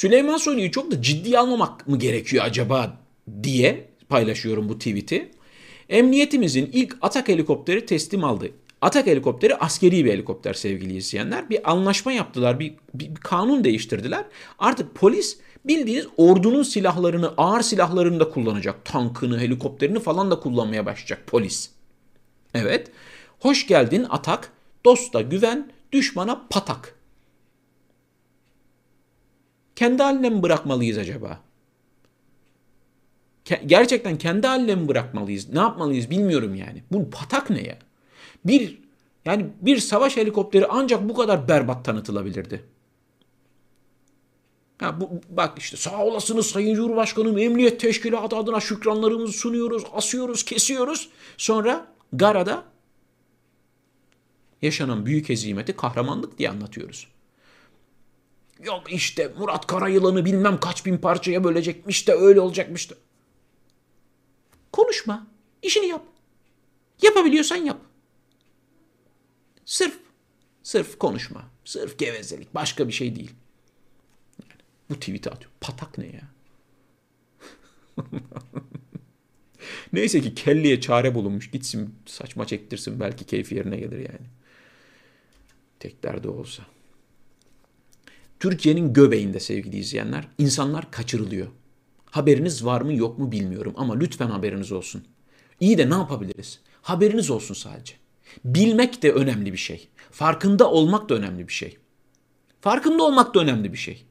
Süleyman 0.00 0.36
Soylu'yu 0.36 0.70
çok 0.70 0.90
da 0.90 1.02
ciddiye 1.02 1.38
almamak 1.38 1.88
mı 1.88 1.98
gerekiyor 1.98 2.44
acaba 2.44 2.98
diye 3.42 3.88
paylaşıyorum 4.08 4.68
bu 4.68 4.78
tweet'i. 4.78 5.30
Emniyetimizin 5.88 6.70
ilk 6.72 6.96
Atak 7.02 7.28
helikopteri 7.28 7.86
teslim 7.86 8.24
aldı. 8.24 8.50
Atak 8.80 9.06
helikopteri 9.06 9.56
askeri 9.56 10.04
bir 10.04 10.12
helikopter 10.12 10.54
sevgili 10.54 10.96
izleyenler. 10.96 11.50
Bir 11.50 11.70
anlaşma 11.70 12.12
yaptılar, 12.12 12.60
bir, 12.60 12.74
bir, 12.94 13.10
bir 13.10 13.20
kanun 13.20 13.64
değiştirdiler. 13.64 14.24
Artık 14.58 14.94
polis 14.94 15.38
bildiğiniz 15.64 16.06
ordunun 16.16 16.62
silahlarını, 16.62 17.34
ağır 17.36 17.62
silahlarını 17.62 18.20
da 18.20 18.30
kullanacak. 18.30 18.84
Tankını, 18.84 19.40
helikopterini 19.40 20.00
falan 20.00 20.30
da 20.30 20.40
kullanmaya 20.40 20.86
başlayacak 20.86 21.26
polis. 21.26 21.70
Evet. 22.54 22.90
Hoş 23.38 23.66
geldin 23.66 24.06
Atak. 24.10 24.52
Dosta 24.84 25.20
güven, 25.20 25.70
düşmana 25.92 26.46
patak. 26.50 26.99
Kendi 29.80 30.02
haline 30.02 30.30
mi 30.30 30.42
bırakmalıyız 30.42 30.98
acaba? 30.98 31.40
gerçekten 33.66 34.18
kendi 34.18 34.46
haline 34.46 34.74
mi 34.74 34.88
bırakmalıyız? 34.88 35.48
Ne 35.48 35.58
yapmalıyız 35.58 36.10
bilmiyorum 36.10 36.54
yani. 36.54 36.82
Bu 36.92 37.10
patak 37.10 37.50
ne 37.50 37.62
ya? 37.62 37.78
Bir 38.44 38.78
yani 39.24 39.46
bir 39.60 39.78
savaş 39.78 40.16
helikopteri 40.16 40.66
ancak 40.66 41.08
bu 41.08 41.14
kadar 41.14 41.48
berbat 41.48 41.84
tanıtılabilirdi. 41.84 42.64
Ya 44.80 45.00
bu, 45.00 45.10
bak 45.30 45.58
işte 45.58 45.76
sağ 45.76 46.04
olasınız 46.04 46.46
Sayın 46.46 46.74
Cumhurbaşkanım 46.74 47.38
Emniyet 47.38 47.80
Teşkilatı 47.80 48.36
adına 48.36 48.60
şükranlarımızı 48.60 49.32
sunuyoruz, 49.32 49.82
asıyoruz, 49.92 50.42
kesiyoruz. 50.42 51.10
Sonra 51.36 51.86
Gara'da 52.12 52.64
yaşanan 54.62 55.06
büyük 55.06 55.28
hezimeti 55.28 55.76
kahramanlık 55.76 56.38
diye 56.38 56.50
anlatıyoruz. 56.50 57.08
Yok 58.64 58.92
işte 58.92 59.32
Murat 59.38 59.66
Karayılan'ı 59.66 60.24
bilmem 60.24 60.60
kaç 60.60 60.86
bin 60.86 60.98
parçaya 60.98 61.44
bölecekmiş 61.44 62.08
de 62.08 62.12
öyle 62.12 62.40
olacakmış 62.40 62.90
da. 62.90 62.94
Konuşma. 64.72 65.26
İşini 65.62 65.86
yap. 65.86 66.04
Yapabiliyorsan 67.02 67.56
yap. 67.56 67.80
Sırf, 69.64 69.98
sırf 70.62 70.98
konuşma. 70.98 71.50
Sırf 71.64 71.98
gevezelik. 71.98 72.54
Başka 72.54 72.88
bir 72.88 72.92
şey 72.92 73.16
değil. 73.16 73.30
Yani 74.42 74.60
bu 74.90 74.94
tweet'i 74.94 75.30
atıyor. 75.30 75.52
Patak 75.60 75.98
ne 75.98 76.06
ya? 76.06 76.28
Neyse 79.92 80.20
ki 80.20 80.34
kelleye 80.34 80.80
çare 80.80 81.14
bulunmuş. 81.14 81.50
Gitsin 81.50 81.94
saçma 82.06 82.46
çektirsin. 82.46 83.00
Belki 83.00 83.24
keyfi 83.26 83.54
yerine 83.54 83.76
gelir 83.76 83.98
yani. 83.98 84.26
Tek 85.80 86.02
derdi 86.02 86.28
olsa. 86.28 86.62
Türkiye'nin 88.40 88.92
göbeğinde 88.92 89.40
sevgili 89.40 89.76
izleyenler 89.76 90.28
insanlar 90.38 90.90
kaçırılıyor. 90.90 91.46
Haberiniz 92.04 92.64
var 92.64 92.80
mı 92.80 92.92
yok 92.92 93.18
mu 93.18 93.32
bilmiyorum 93.32 93.72
ama 93.76 93.98
lütfen 93.98 94.30
haberiniz 94.30 94.72
olsun. 94.72 95.04
İyi 95.60 95.78
de 95.78 95.90
ne 95.90 95.94
yapabiliriz? 95.94 96.60
Haberiniz 96.82 97.30
olsun 97.30 97.54
sadece. 97.54 97.94
Bilmek 98.44 99.02
de 99.02 99.12
önemli 99.12 99.52
bir 99.52 99.58
şey. 99.58 99.88
Farkında 100.10 100.70
olmak 100.70 101.08
da 101.08 101.14
önemli 101.14 101.48
bir 101.48 101.52
şey. 101.52 101.76
Farkında 102.60 103.02
olmak 103.02 103.34
da 103.34 103.40
önemli 103.40 103.72
bir 103.72 103.78
şey. 103.78 104.04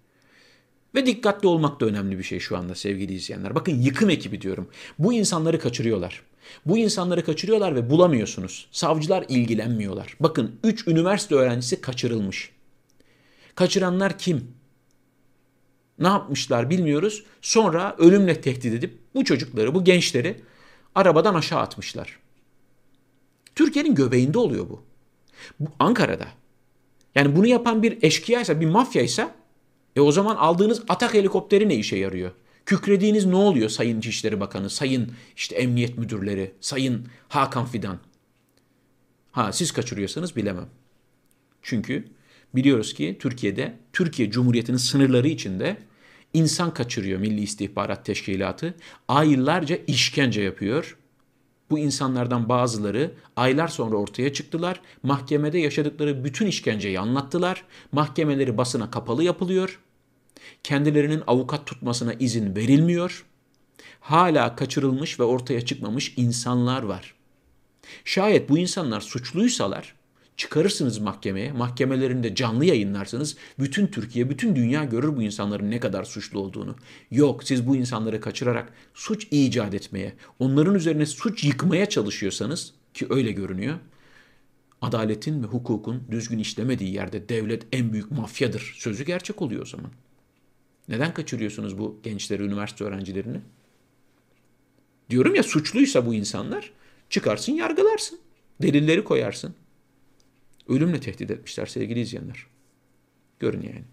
Ve 0.96 1.06
dikkatli 1.06 1.48
olmak 1.48 1.82
da 1.82 1.86
önemli 1.86 2.18
bir 2.18 2.24
şey 2.24 2.40
şu 2.40 2.58
anda 2.58 2.76
sevgili 2.76 3.14
izleyenler. 3.14 3.56
Bakın 3.56 3.82
yıkım 3.82 4.10
ekibi 4.10 4.42
diyorum. 4.42 4.70
Bu 5.00 5.14
insanları 5.14 5.60
kaçırıyorlar. 5.60 6.24
Bu 6.66 6.78
insanları 6.78 7.26
kaçırıyorlar 7.26 7.76
ve 7.76 7.90
bulamıyorsunuz. 7.90 8.68
Savcılar 8.72 9.26
ilgilenmiyorlar. 9.30 10.16
Bakın 10.20 10.60
3 10.64 10.88
üniversite 10.88 11.36
öğrencisi 11.36 11.82
kaçırılmış. 11.82 12.52
Kaçıranlar 13.60 14.18
kim? 14.18 14.54
ne 16.00 16.08
yapmışlar 16.08 16.70
bilmiyoruz. 16.70 17.24
Sonra 17.42 17.96
ölümle 17.98 18.42
tehdit 18.42 18.74
edip 18.74 19.00
bu 19.16 19.24
çocukları, 19.24 19.76
bu 19.76 19.84
gençleri 19.84 20.42
arabadan 20.96 21.36
aşağı 21.36 21.60
atmışlar. 21.60 22.20
Türkiye'nin 23.56 23.96
göbeğinde 23.96 24.38
oluyor 24.38 24.70
bu. 24.70 24.84
bu 25.60 25.70
Ankara'da. 25.80 26.28
Yani 27.16 27.36
bunu 27.36 27.48
yapan 27.48 27.84
bir 27.84 28.04
eşkıyaysa, 28.04 28.62
bir 28.62 28.66
mafyaysa 28.66 29.36
e 29.96 30.02
o 30.02 30.12
zaman 30.12 30.36
aldığınız 30.36 30.84
atak 30.90 31.14
helikopteri 31.14 31.70
ne 31.70 31.76
işe 31.76 31.98
yarıyor? 31.98 32.32
Kükrediğiniz 32.66 33.26
ne 33.26 33.36
oluyor 33.36 33.70
Sayın 33.70 34.00
İçişleri 34.00 34.40
Bakanı, 34.40 34.70
Sayın 34.70 35.12
işte 35.36 35.56
Emniyet 35.56 35.98
Müdürleri, 35.98 36.54
Sayın 36.62 37.08
Hakan 37.28 37.66
Fidan? 37.66 38.00
Ha 39.32 39.52
siz 39.52 39.72
kaçırıyorsanız 39.72 40.36
bilemem. 40.36 40.70
Çünkü 41.62 42.19
biliyoruz 42.56 42.94
ki 42.94 43.18
Türkiye'de, 43.20 43.78
Türkiye 43.94 44.32
Cumhuriyeti'nin 44.32 44.78
sınırları 44.78 45.28
içinde 45.28 45.78
insan 46.34 46.74
kaçırıyor 46.74 47.20
Milli 47.20 47.42
İstihbarat 47.42 48.06
Teşkilatı. 48.06 48.74
Aylarca 49.08 49.78
işkence 49.88 50.42
yapıyor. 50.42 50.98
Bu 51.70 51.80
insanlardan 51.80 52.50
bazıları 52.50 53.12
aylar 53.36 53.68
sonra 53.68 53.96
ortaya 53.98 54.34
çıktılar. 54.34 54.82
Mahkemede 55.04 55.60
yaşadıkları 55.60 56.24
bütün 56.24 56.48
işkenceyi 56.48 57.00
anlattılar. 57.00 57.64
Mahkemeleri 57.92 58.58
basına 58.58 58.92
kapalı 58.92 59.24
yapılıyor. 59.24 59.80
Kendilerinin 60.64 61.24
avukat 61.28 61.68
tutmasına 61.68 62.14
izin 62.14 62.56
verilmiyor. 62.56 63.26
Hala 64.00 64.56
kaçırılmış 64.56 65.20
ve 65.20 65.24
ortaya 65.24 65.66
çıkmamış 65.66 66.14
insanlar 66.18 66.84
var. 66.84 67.16
Şayet 68.06 68.50
bu 68.50 68.58
insanlar 68.58 69.02
suçluysalar 69.02 69.99
çıkarırsınız 70.40 71.00
mahkemeye, 71.00 71.52
mahkemelerinde 71.52 72.36
canlı 72.36 72.66
yayınlarsınız. 72.66 73.38
Bütün 73.60 73.88
Türkiye, 73.88 74.30
bütün 74.30 74.56
dünya 74.56 74.84
görür 74.84 75.18
bu 75.18 75.22
insanların 75.22 75.72
ne 75.72 75.80
kadar 75.80 76.04
suçlu 76.04 76.40
olduğunu. 76.40 76.76
Yok 77.12 77.44
siz 77.44 77.68
bu 77.68 77.76
insanları 77.76 78.22
kaçırarak 78.22 78.74
suç 78.94 79.28
icat 79.32 79.74
etmeye, 79.74 80.14
onların 80.40 80.76
üzerine 80.76 81.06
suç 81.06 81.44
yıkmaya 81.44 81.86
çalışıyorsanız 81.86 82.74
ki 82.94 83.08
öyle 83.10 83.32
görünüyor. 83.32 83.80
Adaletin 84.82 85.44
ve 85.44 85.48
hukukun 85.48 86.04
düzgün 86.12 86.40
işlemediği 86.40 86.94
yerde 86.94 87.30
devlet 87.30 87.64
en 87.72 87.94
büyük 87.94 88.12
mafyadır 88.12 88.76
sözü 88.78 89.04
gerçek 89.04 89.42
oluyor 89.42 89.62
o 89.62 89.66
zaman. 89.66 89.92
Neden 90.90 91.14
kaçırıyorsunuz 91.14 91.78
bu 91.78 92.00
gençleri, 92.04 92.44
üniversite 92.44 92.84
öğrencilerini? 92.84 93.38
Diyorum 95.10 95.36
ya 95.36 95.44
suçluysa 95.44 96.06
bu 96.06 96.14
insanlar 96.14 96.72
çıkarsın 97.10 97.54
yargılarsın. 97.54 98.20
Delilleri 98.62 99.04
koyarsın. 99.04 99.56
Ölümle 100.70 101.00
tehdit 101.00 101.32
etmişler 101.32 101.66
sevgili 101.66 102.00
izleyenler. 102.00 102.46
Görün 103.40 103.62
yani. 103.62 103.84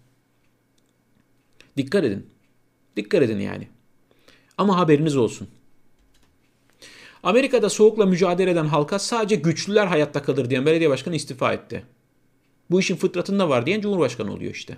Dikkat 1.77 2.03
edin. 2.03 2.29
Dikkat 2.95 3.21
edin 3.21 3.39
yani. 3.39 3.67
Ama 4.57 4.77
haberiniz 4.77 5.17
olsun. 5.17 5.47
Amerika'da 7.23 7.69
soğukla 7.69 8.05
mücadele 8.05 8.51
eden 8.51 8.65
halka 8.65 8.99
sadece 8.99 9.35
güçlüler 9.35 9.87
hayatta 9.87 10.23
kalır 10.23 10.49
diyen 10.49 10.65
belediye 10.65 10.89
başkanı 10.89 11.15
istifa 11.15 11.53
etti. 11.53 11.85
Bu 12.71 12.79
işin 12.79 12.95
fıtratında 12.95 13.49
var 13.49 13.65
diyen 13.65 13.81
cumhurbaşkanı 13.81 14.33
oluyor 14.33 14.53
işte. 14.53 14.77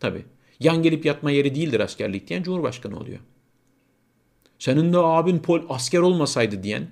Tabi. 0.00 0.24
Yan 0.60 0.82
gelip 0.82 1.04
yatma 1.04 1.30
yeri 1.30 1.54
değildir 1.54 1.80
askerlik 1.80 2.28
diyen 2.28 2.42
cumhurbaşkanı 2.42 2.98
oluyor. 2.98 3.18
Senin 4.58 4.92
de 4.92 4.98
abin 4.98 5.38
pol 5.38 5.60
asker 5.68 5.98
olmasaydı 5.98 6.62
diyen 6.62 6.88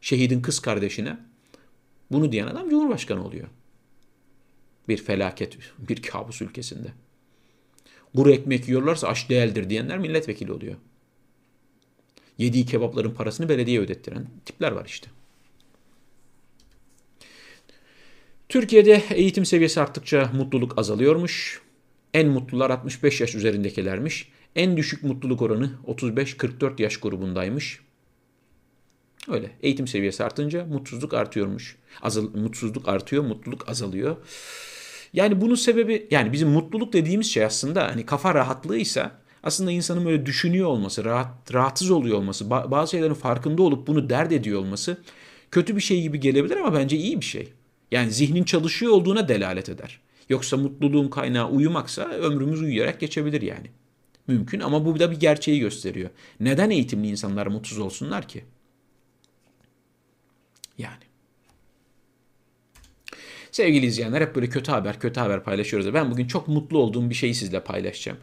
şehidin 0.00 0.42
kız 0.42 0.60
kardeşine 0.60 1.18
bunu 2.10 2.32
diyen 2.32 2.46
adam 2.46 2.70
cumhurbaşkanı 2.70 3.26
oluyor 3.26 3.48
bir 4.88 4.96
felaket, 4.96 5.58
bir 5.78 6.02
kabus 6.02 6.42
ülkesinde. 6.42 6.88
Kuru 8.16 8.30
ekmek 8.30 8.68
yiyorlarsa 8.68 9.08
aç 9.08 9.28
değildir 9.28 9.70
diyenler 9.70 9.98
milletvekili 9.98 10.52
oluyor. 10.52 10.74
Yediği 12.38 12.66
kebapların 12.66 13.14
parasını 13.14 13.48
belediye 13.48 13.80
ödettiren 13.80 14.26
tipler 14.46 14.72
var 14.72 14.86
işte. 14.86 15.10
Türkiye'de 18.48 19.02
eğitim 19.10 19.44
seviyesi 19.44 19.80
arttıkça 19.80 20.30
mutluluk 20.34 20.78
azalıyormuş. 20.78 21.62
En 22.14 22.28
mutlular 22.28 22.70
65 22.70 23.20
yaş 23.20 23.34
üzerindekilermiş. 23.34 24.28
En 24.56 24.76
düşük 24.76 25.02
mutluluk 25.02 25.42
oranı 25.42 25.70
35-44 25.86 26.82
yaş 26.82 26.96
grubundaymış. 26.96 27.80
Öyle. 29.28 29.50
Eğitim 29.62 29.86
seviyesi 29.86 30.24
artınca 30.24 30.64
mutsuzluk 30.64 31.14
artıyormuş. 31.14 31.76
Azal, 32.02 32.28
mutsuzluk 32.34 32.88
artıyor, 32.88 33.24
mutluluk 33.24 33.68
azalıyor. 33.68 34.16
Yani 35.12 35.40
bunun 35.40 35.54
sebebi 35.54 36.06
yani 36.10 36.32
bizim 36.32 36.48
mutluluk 36.48 36.92
dediğimiz 36.92 37.26
şey 37.26 37.44
aslında 37.44 37.84
hani 37.88 38.06
kafa 38.06 38.34
rahatlığıysa 38.34 39.12
aslında 39.42 39.70
insanın 39.70 40.04
böyle 40.04 40.26
düşünüyor 40.26 40.68
olması, 40.68 41.04
rahat, 41.04 41.54
rahatsız 41.54 41.90
oluyor 41.90 42.18
olması, 42.18 42.50
bazı 42.50 42.90
şeylerin 42.90 43.14
farkında 43.14 43.62
olup 43.62 43.86
bunu 43.86 44.10
dert 44.10 44.32
ediyor 44.32 44.60
olması 44.60 44.96
kötü 45.50 45.76
bir 45.76 45.80
şey 45.80 46.02
gibi 46.02 46.20
gelebilir 46.20 46.56
ama 46.56 46.74
bence 46.74 46.96
iyi 46.96 47.20
bir 47.20 47.26
şey. 47.26 47.52
Yani 47.90 48.10
zihnin 48.10 48.44
çalışıyor 48.44 48.92
olduğuna 48.92 49.28
delalet 49.28 49.68
eder. 49.68 50.00
Yoksa 50.28 50.56
mutluluğun 50.56 51.08
kaynağı 51.08 51.50
uyumaksa 51.50 52.04
ömrümüz 52.04 52.62
uyuyarak 52.62 53.00
geçebilir 53.00 53.42
yani. 53.42 53.70
Mümkün 54.26 54.60
ama 54.60 54.84
bu 54.84 54.98
da 55.00 55.10
bir 55.10 55.20
gerçeği 55.20 55.60
gösteriyor. 55.60 56.10
Neden 56.40 56.70
eğitimli 56.70 57.08
insanlar 57.08 57.46
mutsuz 57.46 57.78
olsunlar 57.78 58.28
ki? 58.28 58.44
Yani. 60.78 61.08
Sevgili 63.58 63.86
izleyenler 63.86 64.20
hep 64.20 64.34
böyle 64.34 64.48
kötü 64.48 64.70
haber 64.70 65.00
kötü 65.00 65.20
haber 65.20 65.44
paylaşıyoruz. 65.44 65.94
Ben 65.94 66.10
bugün 66.10 66.26
çok 66.26 66.48
mutlu 66.48 66.78
olduğum 66.78 67.10
bir 67.10 67.14
şeyi 67.14 67.34
sizle 67.34 67.64
paylaşacağım. 67.64 68.18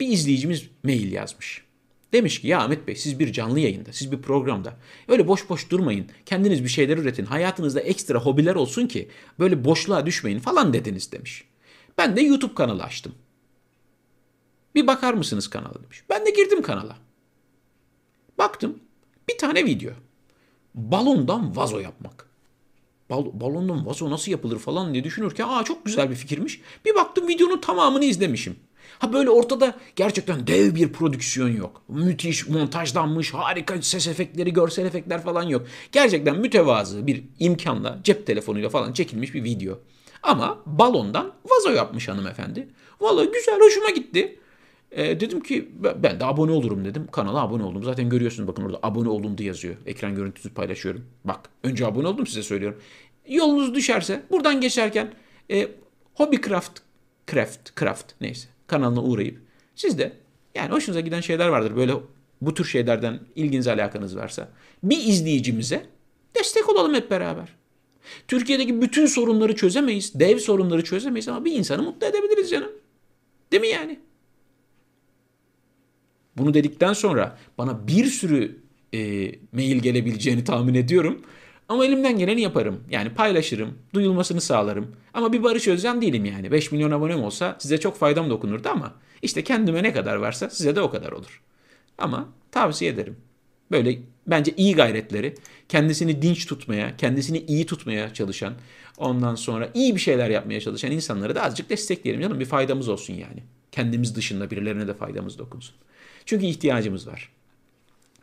Bir 0.00 0.08
izleyicimiz 0.08 0.68
mail 0.84 1.12
yazmış. 1.12 1.64
Demiş 2.12 2.40
ki 2.40 2.48
ya 2.48 2.60
Ahmet 2.60 2.86
Bey 2.86 2.96
siz 2.96 3.18
bir 3.18 3.32
canlı 3.32 3.60
yayında, 3.60 3.92
siz 3.92 4.12
bir 4.12 4.22
programda 4.22 4.76
öyle 5.08 5.28
boş 5.28 5.48
boş 5.48 5.70
durmayın. 5.70 6.06
Kendiniz 6.26 6.64
bir 6.64 6.68
şeyler 6.68 6.98
üretin. 6.98 7.24
Hayatınızda 7.24 7.80
ekstra 7.80 8.18
hobiler 8.18 8.54
olsun 8.54 8.86
ki 8.86 9.08
böyle 9.38 9.64
boşluğa 9.64 10.06
düşmeyin 10.06 10.38
falan 10.38 10.72
dediniz 10.72 11.12
demiş. 11.12 11.44
Ben 11.98 12.16
de 12.16 12.20
YouTube 12.20 12.54
kanalı 12.54 12.82
açtım. 12.82 13.14
Bir 14.74 14.86
bakar 14.86 15.14
mısınız 15.14 15.50
kanala 15.50 15.82
demiş. 15.82 16.04
Ben 16.08 16.26
de 16.26 16.30
girdim 16.30 16.62
kanala. 16.62 16.96
Baktım 18.38 18.78
bir 19.28 19.38
tane 19.38 19.64
video. 19.64 19.92
Balondan 20.74 21.56
vazo 21.56 21.78
yapmak 21.78 22.29
bal, 23.10 23.24
balondan 23.32 23.86
vazo 23.86 24.10
nasıl 24.10 24.32
yapılır 24.32 24.58
falan 24.58 24.94
diye 24.94 25.04
düşünürken 25.04 25.46
aa 25.48 25.64
çok 25.64 25.84
güzel 25.84 26.10
bir 26.10 26.14
fikirmiş. 26.14 26.60
Bir 26.84 26.94
baktım 26.94 27.28
videonun 27.28 27.60
tamamını 27.60 28.04
izlemişim. 28.04 28.56
Ha 28.98 29.12
böyle 29.12 29.30
ortada 29.30 29.74
gerçekten 29.96 30.46
dev 30.46 30.74
bir 30.74 30.92
prodüksiyon 30.92 31.48
yok. 31.48 31.82
Müthiş 31.88 32.48
montajlanmış, 32.48 33.34
harika 33.34 33.82
ses 33.82 34.08
efektleri, 34.08 34.52
görsel 34.52 34.86
efektler 34.86 35.22
falan 35.22 35.42
yok. 35.42 35.66
Gerçekten 35.92 36.38
mütevazı 36.38 37.06
bir 37.06 37.24
imkanla 37.38 37.98
cep 38.04 38.26
telefonuyla 38.26 38.68
falan 38.68 38.92
çekilmiş 38.92 39.34
bir 39.34 39.44
video. 39.44 39.78
Ama 40.22 40.58
balondan 40.66 41.32
vazo 41.44 41.70
yapmış 41.70 42.08
hanımefendi. 42.08 42.68
Valla 43.00 43.24
güzel 43.24 43.60
hoşuma 43.60 43.90
gitti. 43.90 44.38
E, 44.92 45.20
dedim 45.20 45.40
ki 45.40 45.68
ben 45.96 46.20
de 46.20 46.24
abone 46.24 46.52
olurum 46.52 46.84
dedim. 46.84 47.06
Kanala 47.12 47.42
abone 47.42 47.62
oldum. 47.62 47.84
Zaten 47.84 48.08
görüyorsunuz 48.08 48.48
bakın 48.48 48.62
orada 48.62 48.78
abone 48.82 49.08
oldum 49.08 49.38
diye 49.38 49.48
yazıyor. 49.48 49.76
Ekran 49.86 50.14
görüntüsü 50.14 50.54
paylaşıyorum. 50.54 51.04
Bak 51.24 51.40
önce 51.64 51.86
abone 51.86 52.08
oldum 52.08 52.26
size 52.26 52.42
söylüyorum. 52.42 52.80
Yolunuz 53.28 53.74
düşerse 53.74 54.22
buradan 54.30 54.60
geçerken 54.60 55.12
e, 55.50 55.68
Hobbycraft 56.14 56.80
Craft 57.30 57.80
Craft 57.80 58.12
neyse 58.20 58.48
kanalına 58.66 59.02
uğrayıp 59.02 59.38
siz 59.74 59.98
de 59.98 60.12
yani 60.54 60.72
hoşunuza 60.72 61.00
giden 61.00 61.20
şeyler 61.20 61.48
vardır. 61.48 61.76
Böyle 61.76 61.92
bu 62.40 62.54
tür 62.54 62.64
şeylerden 62.64 63.20
ilginiz 63.36 63.68
alakanız 63.68 64.16
varsa 64.16 64.48
bir 64.82 64.98
izleyicimize 64.98 65.86
destek 66.34 66.68
olalım 66.68 66.94
hep 66.94 67.10
beraber. 67.10 67.48
Türkiye'deki 68.28 68.82
bütün 68.82 69.06
sorunları 69.06 69.56
çözemeyiz. 69.56 70.20
Dev 70.20 70.38
sorunları 70.38 70.84
çözemeyiz 70.84 71.28
ama 71.28 71.44
bir 71.44 71.52
insanı 71.52 71.82
mutlu 71.82 72.06
edebiliriz 72.06 72.50
canım. 72.50 72.72
Değil 73.52 73.60
mi 73.60 73.68
yani? 73.68 74.00
Bunu 76.40 76.54
dedikten 76.54 76.92
sonra 76.92 77.38
bana 77.58 77.86
bir 77.86 78.04
sürü 78.04 78.58
e, 78.94 78.98
mail 79.52 79.76
gelebileceğini 79.76 80.44
tahmin 80.44 80.74
ediyorum. 80.74 81.22
Ama 81.68 81.84
elimden 81.84 82.18
geleni 82.18 82.40
yaparım. 82.40 82.80
Yani 82.90 83.10
paylaşırım, 83.10 83.78
duyulmasını 83.94 84.40
sağlarım. 84.40 84.96
Ama 85.14 85.32
bir 85.32 85.42
Barış 85.42 85.68
Özcan 85.68 86.02
değilim 86.02 86.24
yani. 86.24 86.52
5 86.52 86.72
milyon 86.72 86.90
abonem 86.90 87.22
olsa 87.22 87.56
size 87.58 87.80
çok 87.80 87.96
faydam 87.96 88.30
dokunurdu 88.30 88.68
ama 88.68 88.94
işte 89.22 89.44
kendime 89.44 89.82
ne 89.82 89.92
kadar 89.92 90.16
varsa 90.16 90.50
size 90.50 90.76
de 90.76 90.80
o 90.80 90.90
kadar 90.90 91.12
olur. 91.12 91.42
Ama 91.98 92.28
tavsiye 92.52 92.90
ederim. 92.90 93.16
Böyle 93.70 93.98
bence 94.26 94.52
iyi 94.56 94.74
gayretleri, 94.74 95.34
kendisini 95.68 96.22
dinç 96.22 96.46
tutmaya, 96.46 96.96
kendisini 96.96 97.38
iyi 97.38 97.66
tutmaya 97.66 98.14
çalışan, 98.14 98.54
ondan 98.98 99.34
sonra 99.34 99.70
iyi 99.74 99.94
bir 99.94 100.00
şeyler 100.00 100.30
yapmaya 100.30 100.60
çalışan 100.60 100.90
insanları 100.90 101.34
da 101.34 101.42
azıcık 101.42 101.70
destekleyelim. 101.70 102.22
Canım 102.22 102.40
bir 102.40 102.44
faydamız 102.44 102.88
olsun 102.88 103.14
yani. 103.14 103.42
Kendimiz 103.72 104.16
dışında 104.16 104.50
birilerine 104.50 104.88
de 104.88 104.94
faydamız 104.94 105.38
dokunsun. 105.38 105.74
Çünkü 106.26 106.46
ihtiyacımız 106.46 107.06
var. 107.06 107.32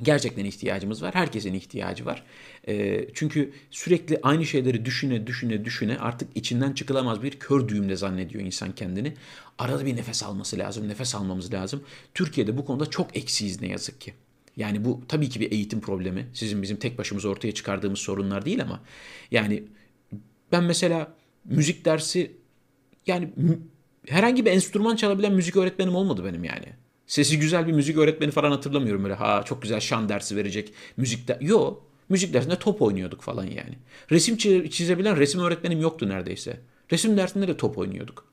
Gerçekten 0.02 0.46
ihtiyacımız 0.46 1.04
var. 1.04 1.16
Herkesin 1.16 1.54
ihtiyacı 1.54 2.06
var. 2.06 2.24
E, 2.68 3.06
çünkü 3.14 3.54
sürekli 3.72 4.20
aynı 4.24 4.46
şeyleri 4.46 4.86
düşüne 4.86 5.28
düşüne 5.28 5.66
düşüne 5.66 5.98
artık 6.00 6.38
içinden 6.38 6.74
çıkılamaz 6.74 7.24
bir 7.24 7.40
kör 7.40 7.68
düğümle 7.68 7.96
zannediyor 7.96 8.44
insan 8.44 8.76
kendini. 8.76 9.14
Arada 9.58 9.86
bir 9.86 9.96
nefes 9.96 10.24
alması 10.24 10.58
lazım. 10.58 10.88
Nefes 10.88 11.16
almamız 11.16 11.54
lazım. 11.54 11.84
Türkiye'de 12.14 12.58
bu 12.58 12.66
konuda 12.66 12.90
çok 12.90 13.18
eksiyiz 13.18 13.62
ne 13.62 13.68
yazık 13.68 14.02
ki. 14.02 14.14
Yani 14.58 14.86
bu 14.86 15.02
tabii 15.08 15.30
ki 15.30 15.40
bir 15.40 15.52
eğitim 15.52 15.82
problemi. 15.82 16.28
Sizin 16.34 16.62
bizim 16.62 16.78
tek 16.78 16.98
başımıza 16.98 17.30
ortaya 17.30 17.52
çıkardığımız 17.52 18.00
sorunlar 18.00 18.46
değil 18.46 18.62
ama 18.62 18.82
yani 19.32 19.64
ben 20.52 20.64
mesela 20.64 21.14
müzik 21.46 21.86
dersi 21.86 22.32
yani 23.08 23.30
herhangi 24.08 24.46
bir 24.46 24.52
enstrüman 24.52 24.96
çalabilen 24.96 25.34
müzik 25.34 25.56
öğretmenim 25.56 25.96
olmadı 25.96 26.26
benim 26.26 26.44
yani. 26.44 26.66
Sesi 27.08 27.40
güzel 27.40 27.68
bir 27.68 27.72
müzik 27.72 27.98
öğretmeni 27.98 28.32
falan 28.32 28.52
hatırlamıyorum 28.52 29.04
böyle. 29.04 29.14
Ha 29.14 29.44
çok 29.46 29.62
güzel 29.62 29.80
şan 29.80 30.10
dersi 30.10 30.36
verecek 30.36 30.74
müzikte. 30.98 31.38
Yo 31.42 31.80
müzik 32.10 32.34
dersinde 32.34 32.60
top 32.60 32.82
oynuyorduk 32.82 33.22
falan 33.22 33.44
yani. 33.44 33.78
Resim 34.12 34.38
çizebilen 34.70 35.18
resim 35.18 35.42
öğretmenim 35.42 35.82
yoktu 35.82 36.10
neredeyse. 36.10 36.60
Resim 36.92 37.18
dersinde 37.18 37.48
de 37.48 37.58
top 37.58 37.78
oynuyorduk. 37.78 38.26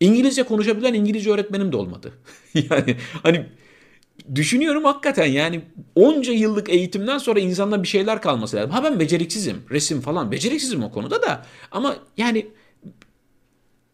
İngilizce 0.00 0.42
konuşabilen 0.42 0.94
İngilizce 0.94 1.30
öğretmenim 1.30 1.72
de 1.72 1.76
olmadı. 1.76 2.12
yani 2.54 2.96
hani 3.22 3.46
düşünüyorum 4.34 4.84
hakikaten 4.84 5.26
yani 5.26 5.60
onca 5.94 6.32
yıllık 6.32 6.68
eğitimden 6.68 7.18
sonra 7.18 7.40
insanda 7.40 7.82
bir 7.82 7.88
şeyler 7.88 8.22
kalması 8.22 8.56
lazım. 8.56 8.70
Ha 8.70 8.84
ben 8.84 9.00
beceriksizim. 9.00 9.62
Resim 9.70 10.00
falan 10.00 10.32
beceriksizim 10.32 10.82
o 10.82 10.92
konuda 10.92 11.22
da. 11.22 11.46
Ama 11.70 11.96
yani 12.16 12.46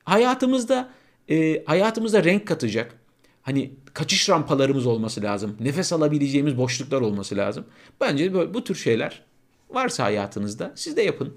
hayatımızda 0.04 0.90
e, 1.30 1.64
hayatımıza 1.64 2.24
renk 2.24 2.46
katacak. 2.46 2.94
Hani 3.42 3.70
kaçış 3.96 4.28
rampalarımız 4.28 4.86
olması 4.86 5.22
lazım. 5.22 5.56
Nefes 5.60 5.92
alabileceğimiz 5.92 6.58
boşluklar 6.58 7.00
olması 7.00 7.36
lazım. 7.36 7.64
Bence 8.00 8.34
böyle, 8.34 8.54
bu 8.54 8.64
tür 8.64 8.74
şeyler 8.74 9.22
varsa 9.70 10.04
hayatınızda 10.04 10.72
siz 10.74 10.96
de 10.96 11.02
yapın. 11.02 11.36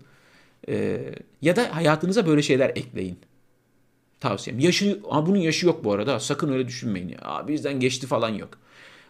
E, 0.69 1.02
ya 1.41 1.56
da 1.56 1.76
hayatınıza 1.76 2.28
böyle 2.28 2.41
şeyler 2.41 2.69
ekleyin. 2.69 3.19
Tavsiyem. 4.19 4.60
Yaşı, 4.60 5.00
bunun 5.04 5.38
yaşı 5.38 5.65
yok 5.65 5.84
bu 5.84 5.93
arada. 5.93 6.19
Sakın 6.19 6.54
öyle 6.54 6.67
düşünmeyin. 6.67 7.10
Ya. 7.10 7.17
Aa, 7.22 7.48
bizden 7.48 7.80
geçti 7.80 8.08
falan 8.08 8.30
yok. 8.30 8.50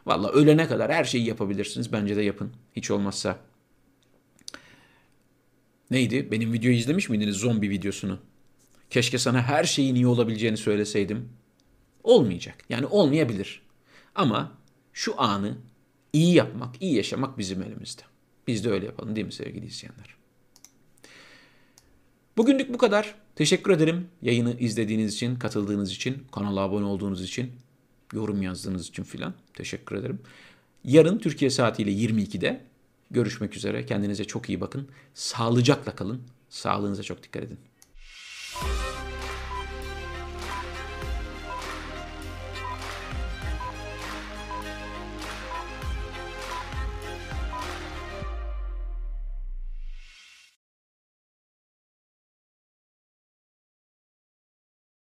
Valla 0.06 0.32
ölene 0.32 0.68
kadar 0.68 0.92
her 0.92 1.04
şeyi 1.04 1.26
yapabilirsiniz. 1.26 1.94
Bence 1.94 2.16
de 2.16 2.22
yapın. 2.22 2.52
Hiç 2.76 2.92
olmazsa. 2.92 3.38
Neydi? 5.92 6.32
Benim 6.32 6.54
videoyu 6.54 6.78
izlemiş 6.78 7.10
miydiniz? 7.10 7.36
Zombi 7.36 7.70
videosunu. 7.70 8.20
Keşke 8.90 9.18
sana 9.18 9.42
her 9.42 9.64
şeyin 9.64 9.96
iyi 9.96 10.08
olabileceğini 10.08 10.58
söyleseydim. 10.58 11.30
Olmayacak. 12.04 12.56
Yani 12.70 12.86
olmayabilir. 12.86 13.62
Ama 14.16 14.52
şu 14.94 15.22
anı 15.22 15.58
iyi 16.14 16.34
yapmak, 16.34 16.82
iyi 16.82 16.96
yaşamak 16.96 17.38
bizim 17.38 17.62
elimizde. 17.64 18.02
Biz 18.48 18.66
de 18.66 18.70
öyle 18.70 18.86
yapalım 18.86 19.16
değil 19.16 19.26
mi 19.26 19.34
sevgili 19.34 19.66
izleyenler? 19.66 20.16
Bugünlük 22.38 22.74
bu 22.74 22.78
kadar. 22.78 23.16
Teşekkür 23.36 23.72
ederim 23.72 24.08
yayını 24.22 24.60
izlediğiniz 24.60 25.14
için, 25.14 25.36
katıldığınız 25.36 25.92
için, 25.92 26.24
kanala 26.32 26.60
abone 26.60 26.86
olduğunuz 26.86 27.24
için, 27.24 27.52
yorum 28.14 28.42
yazdığınız 28.42 28.88
için 28.88 29.04
filan. 29.04 29.34
Teşekkür 29.54 29.96
ederim. 29.96 30.20
Yarın 30.84 31.18
Türkiye 31.18 31.52
saatiyle 31.52 31.92
22'de 31.92 32.62
görüşmek 33.12 33.56
üzere. 33.56 33.86
Kendinize 33.86 34.26
çok 34.26 34.50
iyi 34.50 34.62
bakın. 34.62 34.88
Sağlıcakla 35.14 35.96
kalın. 35.96 36.22
Sağlığınıza 36.50 37.04
çok 37.04 37.24
dikkat 37.24 37.44
edin. 37.44 37.60